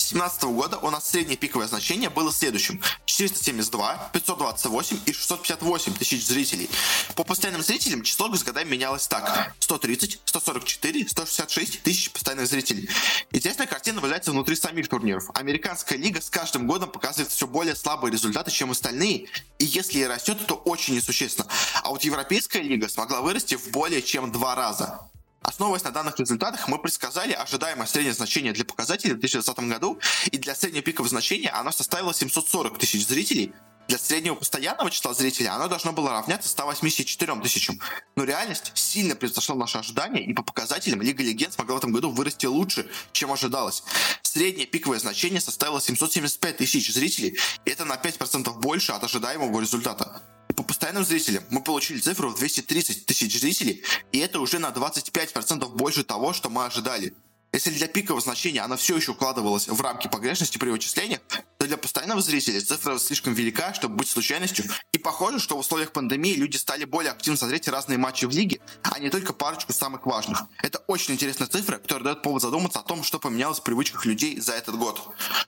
2017 0.06 0.44
года 0.44 0.78
у 0.78 0.90
нас 0.90 1.10
среднее 1.10 1.36
пиковое 1.36 1.66
значение 1.66 2.10
было 2.10 2.32
следующим. 2.32 2.80
472, 3.06 4.10
528 4.12 5.00
и 5.04 5.12
658 5.12 5.94
тысяч 5.94 6.24
зрителей. 6.26 6.70
По 7.16 7.24
постоянным 7.24 7.62
зрителям 7.62 8.02
число 8.02 8.32
с 8.34 8.44
годами 8.44 8.68
менялось 8.70 9.08
так. 9.08 9.54
130, 9.58 10.20
144, 10.24 11.08
166 11.08 11.82
тысяч 11.82 12.10
постоянных 12.12 12.46
зрителей. 12.46 12.88
Интересная 13.32 13.66
картина 13.66 13.96
наблюдается 13.96 14.30
внутри 14.30 14.54
самих 14.54 14.88
турниров. 14.88 15.28
Американская 15.34 15.98
лига 15.98 16.20
с 16.20 16.30
каждым 16.30 16.68
годом 16.68 16.90
показывает 16.90 17.32
все 17.32 17.48
более 17.48 17.74
слабые 17.74 18.12
результаты, 18.12 18.52
чем 18.52 18.70
остальные. 18.70 19.26
И 19.58 19.64
если 19.64 19.98
и 19.98 20.04
растет, 20.04 20.38
то 20.46 20.54
очень 20.54 20.94
несущественно. 20.94 21.48
А 21.82 21.90
вот 21.90 22.04
Европейская 22.04 22.62
лига 22.62 22.88
смогла 22.88 23.22
вырасти 23.22 23.56
в 23.56 23.70
более 23.70 24.02
чем 24.02 24.30
два 24.30 24.54
раза. 24.54 25.08
Основываясь 25.42 25.84
на 25.84 25.90
данных 25.90 26.18
результатах, 26.18 26.68
мы 26.68 26.78
предсказали 26.78 27.32
ожидаемое 27.32 27.86
среднее 27.86 28.14
значение 28.14 28.52
для 28.52 28.64
показателей 28.64 29.14
в 29.14 29.20
2020 29.20 29.68
году, 29.68 30.00
и 30.30 30.38
для 30.38 30.54
среднего 30.54 30.82
пикового 30.82 31.08
значения 31.08 31.50
оно 31.50 31.70
составило 31.70 32.12
740 32.12 32.78
тысяч 32.78 33.06
зрителей, 33.06 33.54
для 33.88 33.98
среднего 33.98 34.34
постоянного 34.34 34.90
числа 34.90 35.14
зрителей 35.14 35.48
оно 35.48 35.68
должно 35.68 35.92
было 35.92 36.10
равняться 36.10 36.48
184 36.48 37.40
тысячам. 37.40 37.80
Но 38.16 38.24
реальность 38.24 38.72
сильно 38.74 39.14
превзошла 39.14 39.54
наши 39.54 39.78
ожидания, 39.78 40.24
и 40.24 40.34
по 40.34 40.42
показателям 40.42 41.02
Лига 41.02 41.22
Легенд 41.22 41.52
смогла 41.52 41.76
в 41.76 41.78
этом 41.78 41.92
году 41.92 42.10
вырасти 42.10 42.46
лучше, 42.46 42.90
чем 43.12 43.30
ожидалось. 43.30 43.84
Среднее 44.22 44.66
пиковое 44.66 44.98
значение 44.98 45.40
составило 45.40 45.80
775 45.80 46.56
тысяч 46.56 46.92
зрителей, 46.92 47.38
и 47.64 47.70
это 47.70 47.84
на 47.84 47.94
5% 47.94 48.52
больше 48.58 48.90
от 48.92 49.04
ожидаемого 49.04 49.60
результата. 49.60 50.20
По 50.56 50.62
постоянным 50.62 51.04
зрителям 51.04 51.44
мы 51.50 51.62
получили 51.62 51.98
цифру 51.98 52.30
в 52.30 52.36
230 52.36 53.04
тысяч 53.04 53.38
зрителей, 53.38 53.84
и 54.10 54.18
это 54.18 54.40
уже 54.40 54.58
на 54.58 54.70
25% 54.70 55.68
больше 55.68 56.02
того, 56.02 56.32
что 56.32 56.48
мы 56.48 56.64
ожидали. 56.64 57.14
Если 57.52 57.70
для 57.70 57.88
пикового 57.88 58.20
значения 58.20 58.60
она 58.60 58.76
все 58.76 58.96
еще 58.96 59.12
укладывалась 59.12 59.68
в 59.68 59.80
рамки 59.80 60.08
погрешности 60.08 60.58
при 60.58 60.68
вычислениях, 60.70 61.20
то 61.58 61.66
для 61.66 61.76
постоянного 61.76 62.20
зрителя 62.20 62.60
цифра 62.60 62.98
слишком 62.98 63.32
велика, 63.32 63.72
чтобы 63.72 63.96
быть 63.96 64.08
случайностью. 64.08 64.66
И 64.92 64.98
похоже, 64.98 65.38
что 65.38 65.56
в 65.56 65.60
условиях 65.60 65.92
пандемии 65.92 66.34
люди 66.34 66.56
стали 66.56 66.84
более 66.84 67.12
активно 67.12 67.38
смотреть 67.38 67.68
разные 67.68 67.98
матчи 67.98 68.26
в 68.26 68.30
лиге, 68.30 68.60
а 68.82 68.98
не 68.98 69.08
только 69.08 69.32
парочку 69.32 69.72
самых 69.72 70.04
важных. 70.04 70.42
Это 70.62 70.78
очень 70.86 71.14
интересная 71.14 71.48
цифра, 71.48 71.78
которая 71.78 72.04
дает 72.04 72.22
повод 72.22 72.42
задуматься 72.42 72.80
о 72.80 72.82
том, 72.82 73.02
что 73.02 73.18
поменялось 73.18 73.60
в 73.60 73.62
привычках 73.62 74.04
людей 74.04 74.38
за 74.38 74.52
этот 74.52 74.76
год. 74.76 75.00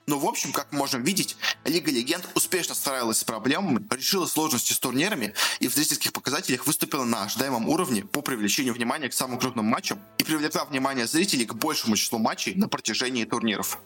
Но 0.07 0.17
в 0.17 0.25
общем, 0.25 0.51
как 0.51 0.71
мы 0.71 0.79
можем 0.79 1.03
видеть, 1.03 1.37
Лига 1.65 1.91
Легенд 1.91 2.27
успешно 2.33 2.73
справилась 2.73 3.19
с 3.19 3.23
проблемами, 3.23 3.85
решила 3.91 4.25
сложности 4.25 4.73
с 4.73 4.79
турнирами 4.79 5.33
и 5.59 5.67
в 5.67 5.75
зрительских 5.75 6.13
показателях 6.13 6.65
выступила 6.65 7.03
на 7.03 7.23
ожидаемом 7.23 7.69
уровне 7.69 8.03
по 8.03 8.21
привлечению 8.21 8.73
внимания 8.73 9.09
к 9.09 9.13
самым 9.13 9.39
крупным 9.39 9.65
матчам 9.65 9.99
и 10.17 10.23
привлекла 10.23 10.65
внимание 10.65 11.05
зрителей 11.05 11.45
к 11.45 11.53
большему 11.53 11.88
числу 11.97 12.19
матчей 12.19 12.55
на 12.55 12.67
протяжении 12.67 13.25
турниров. 13.25 13.79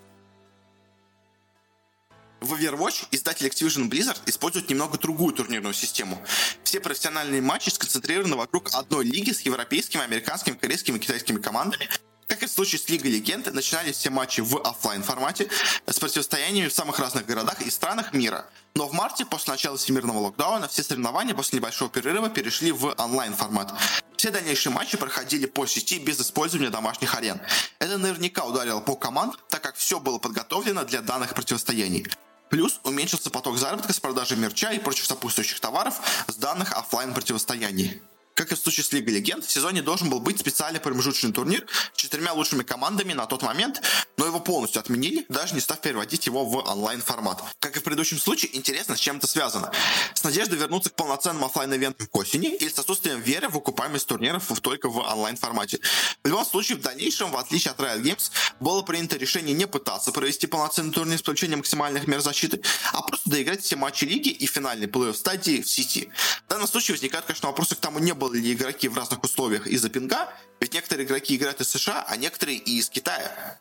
В 2.44 2.56
Overwatch 2.56 3.08
издатель 3.12 3.48
Activision 3.48 3.90
Blizzard 3.90 4.20
использует 4.26 4.70
немного 4.70 4.98
другую 4.98 5.34
турнирную 5.34 5.74
систему. 5.74 6.22
Все 6.66 6.82
профессиональные 6.82 7.42
матчи 7.42 7.70
сконцентрированы 7.70 8.36
вокруг 8.36 8.74
одной 8.74 9.06
лиги 9.06 9.32
с 9.32 9.42
европейскими, 9.42 10.04
американскими, 10.04 10.56
корейскими 10.56 10.98
и 10.98 11.00
китайскими 11.00 11.40
командами, 11.40 11.88
как 12.34 12.44
и 12.44 12.46
в 12.48 12.52
случае 12.52 12.80
с 12.80 12.90
Лигой 12.90 13.12
Легенд, 13.12 13.54
начинались 13.54 13.98
все 13.98 14.10
матчи 14.10 14.42
в 14.42 14.58
офлайн 14.58 15.04
формате 15.04 15.50
с 15.86 16.00
противостояниями 16.00 16.68
в 16.68 16.74
самых 16.74 16.98
разных 16.98 17.28
городах 17.28 17.62
и 17.62 17.70
странах 17.70 18.14
мира. 18.14 18.46
Но 18.74 18.88
в 18.88 18.94
марте, 18.94 19.24
после 19.24 19.52
начала 19.52 19.78
всемирного 19.78 20.18
локдауна, 20.18 20.68
все 20.68 20.82
соревнования 20.82 21.36
после 21.36 21.60
небольшого 21.60 21.92
перерыва 21.92 22.30
перешли 22.30 22.72
в 22.72 22.96
онлайн 22.98 23.36
формат. 23.36 23.72
Все 24.18 24.32
дальнейшие 24.32 24.74
матчи 24.74 24.98
проходили 24.98 25.46
по 25.46 25.68
сети 25.68 26.00
без 26.00 26.20
использования 26.20 26.72
домашних 26.72 27.14
арен. 27.14 27.40
Это 27.78 28.00
наверняка 28.00 28.46
ударило 28.46 28.80
по 28.80 28.96
команд, 28.96 29.38
так 29.50 29.62
как 29.62 29.76
все 29.76 30.00
было 30.00 30.18
подготовлено 30.18 30.86
для 30.86 31.02
данных 31.02 31.36
противостояний. 31.36 32.08
Плюс 32.50 32.80
уменьшился 32.84 33.30
поток 33.30 33.58
заработка 33.58 33.94
с 33.94 34.00
продажи 34.00 34.36
мерча 34.36 34.72
и 34.72 34.80
прочих 34.80 35.06
сопутствующих 35.06 35.60
товаров 35.60 36.00
с 36.28 36.36
данных 36.36 36.74
офлайн 36.74 37.14
противостояний. 37.14 38.02
Как 38.34 38.52
и 38.52 38.56
в 38.56 38.60
случае 38.60 38.84
с 38.84 38.92
Лигой 38.92 39.14
Легенд, 39.14 39.46
в 39.46 39.52
сезоне 39.52 39.82
должен 39.82 40.10
был 40.10 40.20
быть 40.20 40.40
специальный 40.40 40.80
промежуточный 40.80 41.32
турнир 41.32 41.66
с 41.94 41.98
четырьмя 41.98 42.34
лучшими 42.34 42.64
командами 42.64 43.14
на 43.14 43.28
тот 43.28 43.44
момент, 43.44 43.82
но 44.18 44.26
его 44.26 44.40
полностью 44.40 44.80
отменили, 44.80 45.26
даже 45.30 45.54
не 45.54 45.62
став 45.62 45.80
переводить 45.82 46.26
его 46.26 46.44
в 46.46 46.58
онлайн 46.58 47.02
формат. 47.02 47.44
Как 47.60 47.78
и 47.78 47.80
в 47.80 47.84
предыдущем 47.84 48.18
случае, 48.18 48.56
интересно, 48.58 48.96
с 48.96 49.00
чем 49.00 49.18
это 49.18 49.28
связано. 49.28 49.72
С 50.14 50.24
надеждой 50.24 50.58
вернуться 50.58 50.90
к 50.90 50.96
полноценным 50.96 51.46
офлайн 51.46 51.74
ивентам 51.76 52.08
к 52.08 52.16
осени 52.16 52.56
или 52.56 52.70
с 52.70 52.80
отсутствием 52.80 53.22
веры 53.22 53.50
в 53.50 53.58
окупаемость 53.58 54.08
турниров 54.08 54.52
только 54.62 54.90
в 54.90 54.98
онлайн 54.98 55.38
формате. 55.38 55.80
В 56.24 56.28
любом 56.28 56.46
случае, 56.46 56.78
в 56.78 56.82
дальнейшем, 56.82 57.32
в 57.32 57.38
отличие 57.38 57.72
от 57.72 57.80
Riot 57.80 58.02
Games, 58.02 58.32
было 58.60 58.82
принято 58.82 59.18
решение 59.18 59.54
не 59.54 59.68
пытаться 59.68 60.12
провести 60.12 60.48
полноценный 60.48 60.94
турнир 60.94 61.18
с 61.18 61.22
включением 61.22 61.60
максимальных 61.60 62.08
мер 62.08 62.22
защиты, 62.22 62.62
а 62.94 63.02
просто 63.02 63.30
доиграть 63.30 63.64
все 63.64 63.76
матчи 63.76 64.06
лиги 64.06 64.30
и 64.30 64.46
финальный 64.48 64.88
плей-офф 64.88 65.14
стадии 65.14 65.62
в 65.62 65.70
сети. 65.70 66.10
В 66.46 66.50
данном 66.50 66.68
случае 66.68 66.96
возникают, 66.96 67.26
конечно, 67.26 67.50
вопросы 67.50 67.76
к 67.76 67.80
тому, 67.80 68.00
не 68.00 68.14
работали 68.24 68.42
ли 68.42 68.54
игроки 68.54 68.88
в 68.88 68.98
разных 68.98 69.24
условиях 69.24 69.68
из-за 69.68 69.90
пинга, 69.90 70.30
ведь 70.60 70.74
некоторые 70.74 71.06
игроки 71.06 71.36
играют 71.36 71.60
из 71.62 71.70
США, 71.70 72.06
а 72.08 72.16
некоторые 72.16 72.58
и 72.58 72.78
из 72.78 72.90
Китая. 72.90 73.60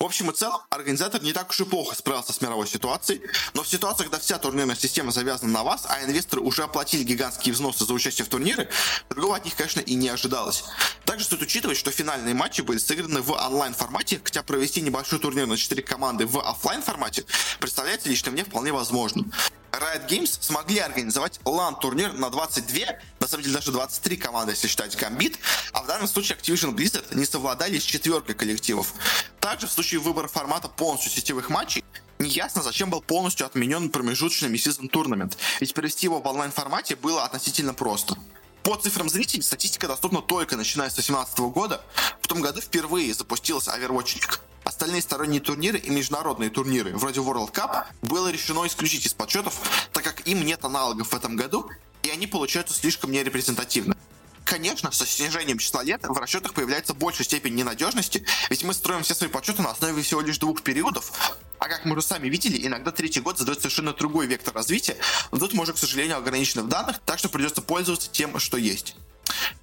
В 0.00 0.04
общем 0.04 0.30
и 0.30 0.34
целом, 0.34 0.60
организатор 0.70 1.22
не 1.22 1.32
так 1.32 1.50
уж 1.50 1.60
и 1.60 1.64
плохо 1.64 1.94
справился 1.94 2.32
с 2.32 2.40
мировой 2.40 2.66
ситуацией, 2.66 3.20
но 3.54 3.62
в 3.62 3.68
ситуации, 3.68 4.04
когда 4.04 4.18
вся 4.18 4.38
турнирная 4.38 4.74
система 4.74 5.12
завязана 5.12 5.52
на 5.52 5.62
вас, 5.62 5.84
а 5.88 6.02
инвесторы 6.02 6.42
уже 6.42 6.62
оплатили 6.62 7.04
гигантские 7.04 7.52
взносы 7.52 7.84
за 7.84 7.92
участие 7.92 8.24
в 8.24 8.28
турнире, 8.28 8.68
другого 9.10 9.36
от 9.36 9.44
них, 9.44 9.54
конечно, 9.54 9.80
и 9.80 9.94
не 9.94 10.08
ожидалось. 10.08 10.64
Также 11.04 11.26
стоит 11.26 11.42
учитывать, 11.42 11.76
что 11.76 11.90
финальные 11.90 12.34
матчи 12.34 12.62
были 12.62 12.78
сыграны 12.78 13.20
в 13.20 13.30
онлайн-формате, 13.30 14.20
хотя 14.24 14.42
провести 14.42 14.80
небольшой 14.80 15.18
турнир 15.20 15.46
на 15.46 15.56
4 15.56 15.82
команды 15.82 16.26
в 16.26 16.40
офлайн 16.40 16.82
формате 16.82 17.24
представляется 17.60 18.08
лично 18.08 18.32
мне 18.32 18.44
вполне 18.44 18.72
возможным. 18.72 19.30
Riot 19.72 20.08
Games 20.08 20.38
смогли 20.40 20.78
организовать 20.78 21.40
LAN-турнир 21.44 22.12
на 22.12 22.30
22, 22.30 22.86
на 23.20 23.26
самом 23.26 23.42
деле 23.44 23.54
даже 23.54 23.72
23 23.72 24.16
команды, 24.16 24.52
если 24.52 24.68
считать 24.68 24.94
Gambit, 24.96 25.38
а 25.72 25.82
в 25.82 25.86
данном 25.86 26.08
случае 26.08 26.38
Activision 26.38 26.74
Blizzard 26.74 27.14
не 27.14 27.24
совладали 27.24 27.78
с 27.78 27.82
четверкой 27.82 28.34
коллективов. 28.34 28.92
Также 29.40 29.66
в 29.66 29.72
случае 29.72 30.00
выбора 30.00 30.28
формата 30.28 30.68
полностью 30.68 31.10
сетевых 31.10 31.48
матчей, 31.48 31.84
неясно, 32.18 32.62
зачем 32.62 32.90
был 32.90 33.00
полностью 33.00 33.46
отменен 33.46 33.90
промежуточный 33.90 34.48
миссизон 34.48 34.88
турнамент, 34.88 35.36
ведь 35.60 35.74
провести 35.74 36.06
его 36.06 36.20
в 36.20 36.26
онлайн-формате 36.26 36.96
было 36.96 37.24
относительно 37.24 37.74
просто. 37.74 38.16
По 38.62 38.76
цифрам 38.76 39.08
зрителей, 39.08 39.42
статистика 39.42 39.88
доступна 39.88 40.20
только 40.20 40.56
начиная 40.56 40.90
с 40.90 40.94
2018 40.94 41.38
года. 41.52 41.80
В 42.20 42.28
том 42.28 42.42
году 42.42 42.60
впервые 42.60 43.14
запустился 43.14 43.70
Overwatch 43.70 44.18
League. 44.18 44.38
Остальные 44.80 45.02
сторонние 45.02 45.42
турниры 45.42 45.76
и 45.76 45.90
международные 45.90 46.48
турниры, 46.48 46.96
вроде 46.96 47.20
World 47.20 47.52
Cup, 47.52 47.84
было 48.00 48.28
решено 48.28 48.66
исключить 48.66 49.04
из 49.04 49.12
подсчетов, 49.12 49.60
так 49.92 50.02
как 50.02 50.26
им 50.26 50.42
нет 50.42 50.64
аналогов 50.64 51.08
в 51.08 51.14
этом 51.14 51.36
году, 51.36 51.68
и 52.02 52.08
они 52.08 52.26
получаются 52.26 52.72
слишком 52.72 53.12
нерепрезентативны. 53.12 53.94
Конечно, 54.42 54.90
со 54.90 55.04
снижением 55.04 55.58
числа 55.58 55.82
лет 55.82 56.00
в 56.04 56.16
расчетах 56.16 56.54
появляется 56.54 56.94
большая 56.94 57.26
степень 57.26 57.56
ненадежности, 57.56 58.24
ведь 58.48 58.64
мы 58.64 58.72
строим 58.72 59.02
все 59.02 59.14
свои 59.14 59.28
подсчеты 59.28 59.60
на 59.60 59.72
основе 59.72 60.00
всего 60.00 60.22
лишь 60.22 60.38
двух 60.38 60.62
периодов, 60.62 61.12
а 61.58 61.68
как 61.68 61.84
мы 61.84 61.92
уже 61.92 62.00
сами 62.00 62.28
видели, 62.30 62.66
иногда 62.66 62.90
третий 62.90 63.20
год 63.20 63.36
задает 63.36 63.58
совершенно 63.58 63.92
другой 63.92 64.28
вектор 64.28 64.54
развития, 64.54 64.96
но 65.30 65.36
тут 65.36 65.52
мы 65.52 65.64
уже, 65.64 65.74
к 65.74 65.78
сожалению, 65.78 66.16
ограничены 66.16 66.62
в 66.62 66.68
данных, 66.68 67.00
так 67.04 67.18
что 67.18 67.28
придется 67.28 67.60
пользоваться 67.60 68.08
тем, 68.10 68.38
что 68.38 68.56
есть. 68.56 68.96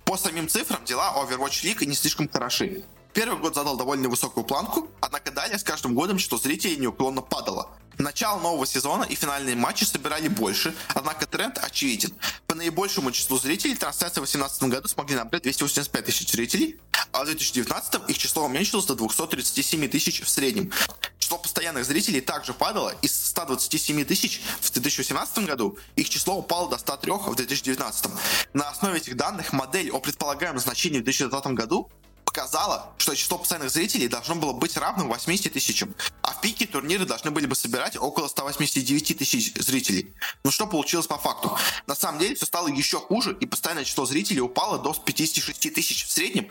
По 0.06 0.16
самим 0.16 0.48
цифрам 0.48 0.86
дела 0.86 1.12
Overwatch 1.18 1.64
League 1.64 1.84
не 1.86 1.96
слишком 1.96 2.30
хороши. 2.30 2.86
Первый 3.18 3.40
год 3.40 3.56
задал 3.56 3.78
довольно 3.78 4.10
высокую 4.10 4.44
планку, 4.44 4.92
однако 5.02 5.32
далее 5.32 5.58
с 5.58 5.64
каждым 5.64 5.96
годом 5.96 6.20
число 6.20 6.38
зрителей 6.38 6.78
неуклонно 6.78 7.24
падало. 7.24 7.76
Начало 7.98 8.40
нового 8.40 8.68
сезона 8.68 9.06
и 9.06 9.16
финальные 9.16 9.56
матчи 9.56 9.86
собирали 9.86 10.28
больше, 10.28 10.76
однако 10.90 11.26
тренд 11.26 11.58
очевиден. 11.58 12.14
По 12.46 12.54
наибольшему 12.54 13.12
числу 13.12 13.40
зрителей 13.40 13.74
трансляции 13.74 14.22
в 14.22 14.26
2018 14.26 14.64
году 14.66 14.88
смогли 14.88 15.16
набрать 15.16 15.42
285 15.42 16.06
тысяч 16.06 16.32
зрителей, 16.32 16.80
а 17.12 17.24
в 17.24 17.26
2019 17.26 18.08
их 18.08 18.18
число 18.20 18.46
уменьшилось 18.46 18.86
до 18.86 18.94
237 18.94 19.88
тысяч 19.88 20.22
в 20.22 20.30
среднем. 20.30 20.72
Число 21.18 21.40
постоянных 21.40 21.86
зрителей 21.86 22.22
также 22.22 22.54
падало. 22.54 22.94
Из 23.02 23.12
127 23.30 24.06
тысяч 24.06 24.42
в 24.62 24.72
2018 24.72 25.40
году 25.40 25.80
их 25.96 26.08
число 26.08 26.36
упало 26.36 26.70
до 26.70 26.78
103 26.78 27.12
в 27.14 27.36
2019. 27.36 28.12
На 28.54 28.70
основе 28.70 28.98
этих 28.98 29.18
данных 29.18 29.54
модель 29.54 29.90
о 29.90 30.00
предполагаемом 30.00 30.60
значении 30.60 31.00
в 31.00 31.04
2020 31.04 31.52
году 31.54 31.90
показала, 32.38 32.94
что 33.00 33.16
число 33.16 33.40
постоянных 33.40 33.72
зрителей 33.72 34.08
должно 34.08 34.36
было 34.36 34.54
быть 34.54 34.78
равным 34.78 35.08
80 35.08 35.52
тысячам, 35.54 35.96
а 36.22 36.34
в 36.34 36.42
пике 36.42 36.68
турниры 36.68 37.04
должны 37.04 37.32
были 37.32 37.48
бы 37.48 37.56
собирать 37.56 37.98
около 37.98 38.28
189 38.28 39.18
тысяч 39.18 39.56
зрителей. 39.56 40.14
Но 40.44 40.52
что 40.52 40.68
получилось 40.68 41.08
по 41.08 41.18
факту? 41.18 41.58
На 41.88 41.96
самом 41.96 42.20
деле 42.20 42.36
все 42.36 42.46
стало 42.46 42.68
еще 42.68 43.00
хуже, 43.00 43.36
и 43.40 43.48
постоянное 43.48 43.86
число 43.86 44.06
зрителей 44.06 44.42
упало 44.42 44.78
до 44.78 44.94
56 44.94 45.74
тысяч 45.74 46.06
в 46.06 46.12
среднем, 46.12 46.48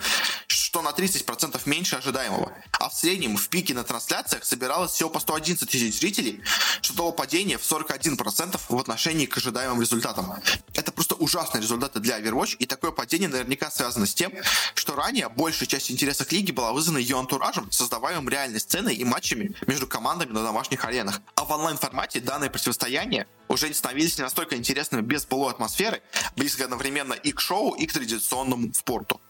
что 0.76 0.82
на 0.82 0.90
30% 0.90 1.58
меньше 1.64 1.96
ожидаемого. 1.96 2.52
А 2.72 2.90
в 2.90 2.94
среднем 2.94 3.38
в 3.38 3.48
пике 3.48 3.72
на 3.72 3.82
трансляциях 3.82 4.44
собиралось 4.44 4.92
всего 4.92 5.08
по 5.08 5.20
111 5.20 5.66
тысяч 5.70 5.98
зрителей, 5.98 6.42
что 6.82 6.94
дало 6.94 7.12
падение 7.12 7.56
в 7.56 7.62
41% 7.62 8.60
в 8.68 8.78
отношении 8.78 9.24
к 9.24 9.38
ожидаемым 9.38 9.80
результатам. 9.80 10.34
Это 10.74 10.92
просто 10.92 11.14
ужасные 11.14 11.62
результаты 11.62 12.00
для 12.00 12.20
Overwatch, 12.20 12.56
и 12.58 12.66
такое 12.66 12.90
падение 12.90 13.30
наверняка 13.30 13.70
связано 13.70 14.04
с 14.04 14.12
тем, 14.12 14.34
что 14.74 14.94
ранее 14.94 15.30
большая 15.30 15.66
часть 15.66 15.86
к 15.86 16.32
лиге 16.32 16.52
была 16.52 16.74
вызвана 16.74 16.98
ее 16.98 17.18
антуражем, 17.18 17.72
создаваемым 17.72 18.28
реальной 18.28 18.60
сценой 18.60 18.96
и 18.96 19.04
матчами 19.04 19.54
между 19.66 19.86
командами 19.86 20.32
на 20.32 20.42
домашних 20.42 20.84
аренах. 20.84 21.22
А 21.36 21.46
в 21.46 21.50
онлайн-формате 21.52 22.20
данное 22.20 22.50
противостояние 22.50 23.26
уже 23.48 23.72
становились 23.72 24.18
не 24.18 24.24
настолько 24.24 24.56
интересными 24.56 25.00
без 25.00 25.24
былой 25.24 25.52
атмосферы, 25.52 26.02
близко 26.36 26.64
одновременно 26.64 27.14
и 27.14 27.32
к 27.32 27.40
шоу, 27.40 27.74
и 27.76 27.86
к 27.86 27.94
традиционному 27.94 28.74
спорту. 28.74 29.22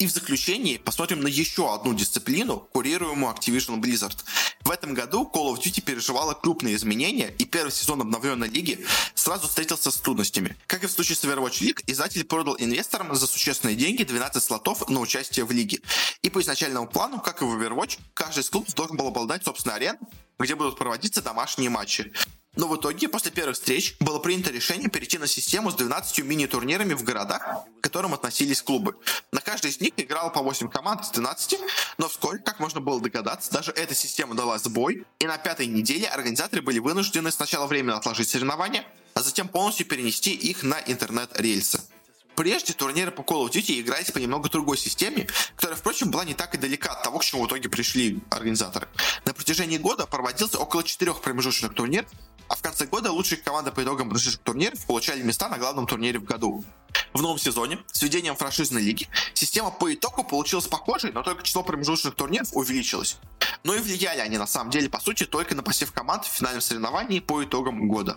И 0.00 0.06
в 0.06 0.10
заключении 0.10 0.78
посмотрим 0.78 1.20
на 1.20 1.28
еще 1.28 1.74
одну 1.74 1.92
дисциплину, 1.92 2.56
курируемую 2.72 3.34
Activision 3.34 3.82
Blizzard. 3.82 4.16
В 4.62 4.70
этом 4.70 4.94
году 4.94 5.30
Call 5.30 5.54
of 5.54 5.58
Duty 5.58 5.82
переживала 5.82 6.32
крупные 6.32 6.74
изменения, 6.76 7.34
и 7.38 7.44
первый 7.44 7.70
сезон 7.70 8.00
обновленной 8.00 8.48
лиги 8.48 8.86
сразу 9.14 9.46
встретился 9.46 9.90
с 9.90 9.96
трудностями. 9.96 10.56
Как 10.66 10.84
и 10.84 10.86
в 10.86 10.90
случае 10.90 11.16
с 11.16 11.24
Overwatch 11.24 11.60
League, 11.60 11.84
издатель 11.86 12.24
продал 12.24 12.56
инвесторам 12.58 13.14
за 13.14 13.26
существенные 13.26 13.76
деньги 13.76 14.02
12 14.02 14.42
слотов 14.42 14.88
на 14.88 15.00
участие 15.00 15.44
в 15.44 15.52
лиге. 15.52 15.80
И 16.22 16.30
по 16.30 16.40
изначальному 16.40 16.88
плану, 16.88 17.20
как 17.20 17.42
и 17.42 17.44
в 17.44 17.54
Overwatch, 17.54 17.98
каждый 18.14 18.40
из 18.40 18.48
клубов 18.48 18.74
должен 18.74 18.96
был 18.96 19.08
обладать 19.08 19.44
собственной 19.44 19.76
ареной, 19.76 19.98
где 20.38 20.54
будут 20.54 20.78
проводиться 20.78 21.20
домашние 21.20 21.68
матчи. 21.68 22.10
Но 22.56 22.66
в 22.66 22.76
итоге, 22.76 23.08
после 23.08 23.30
первых 23.30 23.54
встреч, 23.54 23.96
было 24.00 24.18
принято 24.18 24.50
решение 24.50 24.88
перейти 24.88 25.18
на 25.18 25.28
систему 25.28 25.70
с 25.70 25.74
12 25.74 26.24
мини-турнирами 26.24 26.94
в 26.94 27.04
городах, 27.04 27.64
к 27.80 27.84
которым 27.84 28.12
относились 28.12 28.60
клубы. 28.60 28.96
На 29.30 29.40
каждой 29.40 29.70
из 29.70 29.80
них 29.80 29.92
играло 29.96 30.30
по 30.30 30.42
8 30.42 30.68
команд 30.68 31.02
из 31.02 31.10
12, 31.10 31.60
но 31.98 32.08
вскоре, 32.08 32.40
как 32.40 32.58
можно 32.58 32.80
было 32.80 33.00
догадаться, 33.00 33.52
даже 33.52 33.70
эта 33.70 33.94
система 33.94 34.34
дала 34.34 34.58
сбой, 34.58 35.04
и 35.20 35.26
на 35.26 35.38
пятой 35.38 35.66
неделе 35.66 36.08
организаторы 36.08 36.60
были 36.60 36.80
вынуждены 36.80 37.30
сначала 37.30 37.66
временно 37.66 37.96
отложить 37.96 38.28
соревнования, 38.28 38.84
а 39.14 39.22
затем 39.22 39.48
полностью 39.48 39.86
перенести 39.86 40.32
их 40.32 40.64
на 40.64 40.80
интернет-рельсы. 40.80 41.80
Прежде 42.40 42.72
турниры 42.72 43.10
по 43.10 43.20
Call 43.20 43.44
of 43.44 43.50
Duty 43.50 43.82
игрались 43.82 44.10
по 44.12 44.16
немного 44.16 44.48
другой 44.48 44.78
системе, 44.78 45.28
которая, 45.56 45.76
впрочем, 45.76 46.10
была 46.10 46.24
не 46.24 46.32
так 46.32 46.54
и 46.54 46.56
далека 46.56 46.92
от 46.92 47.02
того, 47.02 47.18
к 47.18 47.22
чему 47.22 47.44
в 47.44 47.48
итоге 47.48 47.68
пришли 47.68 48.18
организаторы. 48.30 48.88
На 49.26 49.34
протяжении 49.34 49.76
года 49.76 50.06
проводился 50.06 50.58
около 50.58 50.82
четырех 50.82 51.20
промежуточных 51.20 51.74
турниров, 51.74 52.08
а 52.48 52.56
в 52.56 52.62
конце 52.62 52.86
года 52.86 53.12
лучшие 53.12 53.42
команды 53.42 53.72
по 53.72 53.82
итогам 53.82 54.08
прошедших 54.08 54.40
турниров 54.40 54.86
получали 54.86 55.20
места 55.20 55.50
на 55.50 55.58
главном 55.58 55.86
турнире 55.86 56.18
в 56.18 56.24
году. 56.24 56.64
В 57.12 57.20
новом 57.20 57.38
сезоне 57.38 57.78
с 57.92 58.00
введением 58.00 58.36
франшизной 58.36 58.80
лиги 58.80 59.06
система 59.34 59.70
по 59.70 59.92
итогу 59.92 60.24
получилась 60.24 60.66
похожей, 60.66 61.12
но 61.12 61.22
только 61.22 61.42
число 61.42 61.62
промежуточных 61.62 62.14
турниров 62.14 62.48
увеличилось. 62.54 63.18
Но 63.64 63.74
и 63.74 63.80
влияли 63.80 64.20
они 64.20 64.38
на 64.38 64.46
самом 64.46 64.70
деле, 64.70 64.88
по 64.88 64.98
сути, 64.98 65.26
только 65.26 65.54
на 65.54 65.62
посев 65.62 65.92
команд 65.92 66.24
в 66.24 66.32
финальном 66.32 66.62
соревновании 66.62 67.20
по 67.20 67.44
итогам 67.44 67.86
года. 67.86 68.16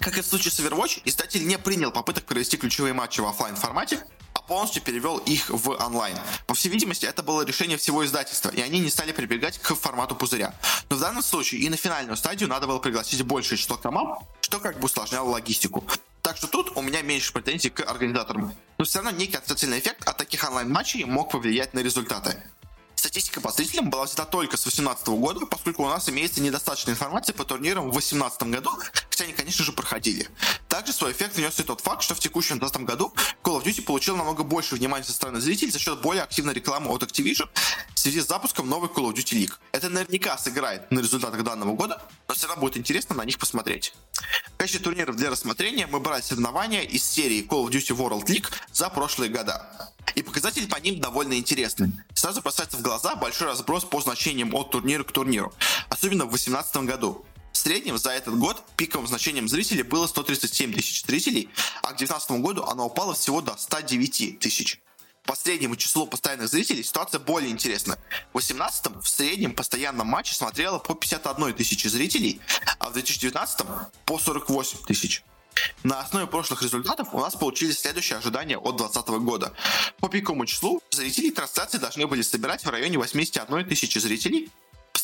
Как 0.00 0.16
и 0.18 0.20
в 0.20 0.26
случае 0.26 0.52
с 0.52 0.60
Overwatch, 0.60 1.02
издатель 1.04 1.46
не 1.46 1.58
принял 1.58 1.90
попыток 1.90 2.24
провести 2.24 2.56
ключевые 2.56 2.94
матчи 2.94 3.20
в 3.20 3.26
офлайн 3.26 3.56
формате, 3.56 4.00
полностью 4.48 4.82
перевел 4.82 5.18
их 5.18 5.50
в 5.50 5.70
онлайн. 5.70 6.16
По 6.46 6.54
всей 6.54 6.70
видимости, 6.70 7.04
это 7.04 7.22
было 7.22 7.42
решение 7.42 7.76
всего 7.76 8.04
издательства, 8.04 8.48
и 8.48 8.60
они 8.60 8.80
не 8.80 8.90
стали 8.90 9.12
прибегать 9.12 9.58
к 9.58 9.74
формату 9.74 10.16
пузыря. 10.16 10.54
Но 10.88 10.96
в 10.96 11.00
данном 11.00 11.22
случае 11.22 11.60
и 11.60 11.68
на 11.68 11.76
финальную 11.76 12.16
стадию 12.16 12.48
надо 12.48 12.66
было 12.66 12.78
пригласить 12.78 13.22
большее 13.22 13.58
число 13.58 13.76
команд, 13.76 14.18
что 14.40 14.58
как 14.58 14.80
бы 14.80 14.86
усложняло 14.86 15.28
логистику. 15.28 15.84
Так 16.22 16.36
что 16.36 16.46
тут 16.46 16.76
у 16.76 16.82
меня 16.82 17.02
меньше 17.02 17.32
претензий 17.32 17.70
к 17.70 17.80
организаторам. 17.88 18.54
Но 18.78 18.84
все 18.84 19.00
равно 19.00 19.16
некий 19.16 19.36
отрицательный 19.36 19.78
эффект 19.78 20.06
от 20.08 20.16
таких 20.16 20.42
онлайн-матчей 20.44 21.04
мог 21.04 21.30
повлиять 21.30 21.74
на 21.74 21.80
результаты. 21.80 22.42
Статистика 22.98 23.40
по 23.40 23.52
зрителям 23.52 23.90
была 23.90 24.06
взята 24.06 24.24
только 24.24 24.56
с 24.56 24.64
2018 24.64 25.06
года, 25.06 25.46
поскольку 25.46 25.84
у 25.84 25.88
нас 25.88 26.08
имеется 26.08 26.40
недостаточно 26.40 26.90
информации 26.90 27.32
по 27.32 27.44
турнирам 27.44 27.90
в 27.90 27.92
2018 27.92 28.42
году, 28.48 28.70
хотя 29.08 29.22
они, 29.22 29.32
конечно 29.34 29.64
же, 29.64 29.70
проходили. 29.70 30.28
Также 30.68 30.92
свой 30.92 31.12
эффект 31.12 31.36
внес 31.36 31.60
и 31.60 31.62
тот 31.62 31.80
факт, 31.80 32.02
что 32.02 32.16
в 32.16 32.18
текущем 32.18 32.58
2020 32.58 32.88
году 32.88 33.14
Call 33.44 33.62
of 33.62 33.64
Duty 33.64 33.82
получил 33.82 34.16
намного 34.16 34.42
больше 34.42 34.74
внимания 34.74 35.04
со 35.04 35.12
стороны 35.12 35.40
зрителей 35.40 35.70
за 35.70 35.78
счет 35.78 36.00
более 36.00 36.24
активной 36.24 36.54
рекламы 36.54 36.90
от 36.90 37.04
Activision 37.04 37.48
в 37.94 37.98
связи 38.00 38.20
с 38.20 38.26
запуском 38.26 38.68
новой 38.68 38.88
Call 38.88 39.12
of 39.12 39.14
Duty 39.14 39.44
League. 39.44 39.54
Это 39.70 39.88
наверняка 39.88 40.36
сыграет 40.36 40.90
на 40.90 40.98
результатах 40.98 41.44
данного 41.44 41.74
года, 41.74 42.02
но 42.26 42.34
все 42.34 42.48
равно 42.48 42.62
будет 42.62 42.76
интересно 42.78 43.14
на 43.14 43.24
них 43.24 43.38
посмотреть. 43.38 43.94
Качестве 44.58 44.80
турниров 44.80 45.14
для 45.14 45.30
рассмотрения 45.30 45.86
мы 45.86 46.00
брали 46.00 46.20
соревнования 46.20 46.82
из 46.82 47.04
серии 47.04 47.46
Call 47.46 47.64
of 47.64 47.70
Duty 47.70 47.96
World 47.96 48.24
League 48.24 48.52
за 48.72 48.90
прошлые 48.90 49.30
года. 49.30 49.94
И 50.16 50.22
показатели 50.22 50.66
по 50.66 50.74
ним 50.80 50.98
довольно 50.98 51.34
интересны. 51.34 51.92
Сразу 52.12 52.42
бросается 52.42 52.76
в 52.76 52.82
глаза 52.82 53.14
большой 53.14 53.46
разброс 53.46 53.84
по 53.84 54.00
значениям 54.00 54.52
от 54.56 54.72
турнира 54.72 55.04
к 55.04 55.12
турниру, 55.12 55.54
особенно 55.90 56.24
в 56.24 56.30
2018 56.30 56.76
году. 56.88 57.24
В 57.52 57.56
среднем 57.56 57.98
за 57.98 58.10
этот 58.10 58.36
год 58.36 58.60
пиковым 58.76 59.06
значением 59.06 59.48
зрителей 59.48 59.84
было 59.84 60.08
137 60.08 60.74
тысяч 60.74 61.04
зрителей, 61.06 61.50
а 61.82 61.92
к 61.92 61.98
2019 61.98 62.30
году 62.42 62.64
оно 62.64 62.86
упало 62.86 63.14
всего 63.14 63.40
до 63.40 63.56
109 63.56 64.40
тысяч. 64.40 64.80
По 65.28 65.36
среднему 65.36 65.76
числу 65.76 66.06
постоянных 66.06 66.48
зрителей 66.48 66.82
ситуация 66.82 67.18
более 67.18 67.50
интересна. 67.50 67.98
В 68.32 68.38
2018 68.38 68.86
в 69.02 69.06
среднем 69.06 69.52
постоянном 69.52 70.06
матче 70.06 70.34
смотрело 70.34 70.78
по 70.78 70.94
51 70.94 71.52
тысячи 71.52 71.86
зрителей, 71.86 72.40
а 72.78 72.88
в 72.88 72.94
2019 72.94 73.66
по 74.06 74.18
48 74.18 74.78
тысяч. 74.86 75.22
На 75.82 76.00
основе 76.00 76.26
прошлых 76.26 76.62
результатов 76.62 77.08
у 77.12 77.20
нас 77.20 77.36
получились 77.36 77.78
следующие 77.78 78.16
ожидания 78.16 78.56
от 78.56 78.78
2020 78.78 79.08
года. 79.22 79.52
По 80.00 80.08
пиковому 80.08 80.46
числу 80.46 80.80
зрителей 80.90 81.30
трансляции 81.30 81.76
должны 81.76 82.06
были 82.06 82.22
собирать 82.22 82.64
в 82.64 82.70
районе 82.70 82.96
81 82.96 83.68
тысячи 83.68 83.98
зрителей, 83.98 84.48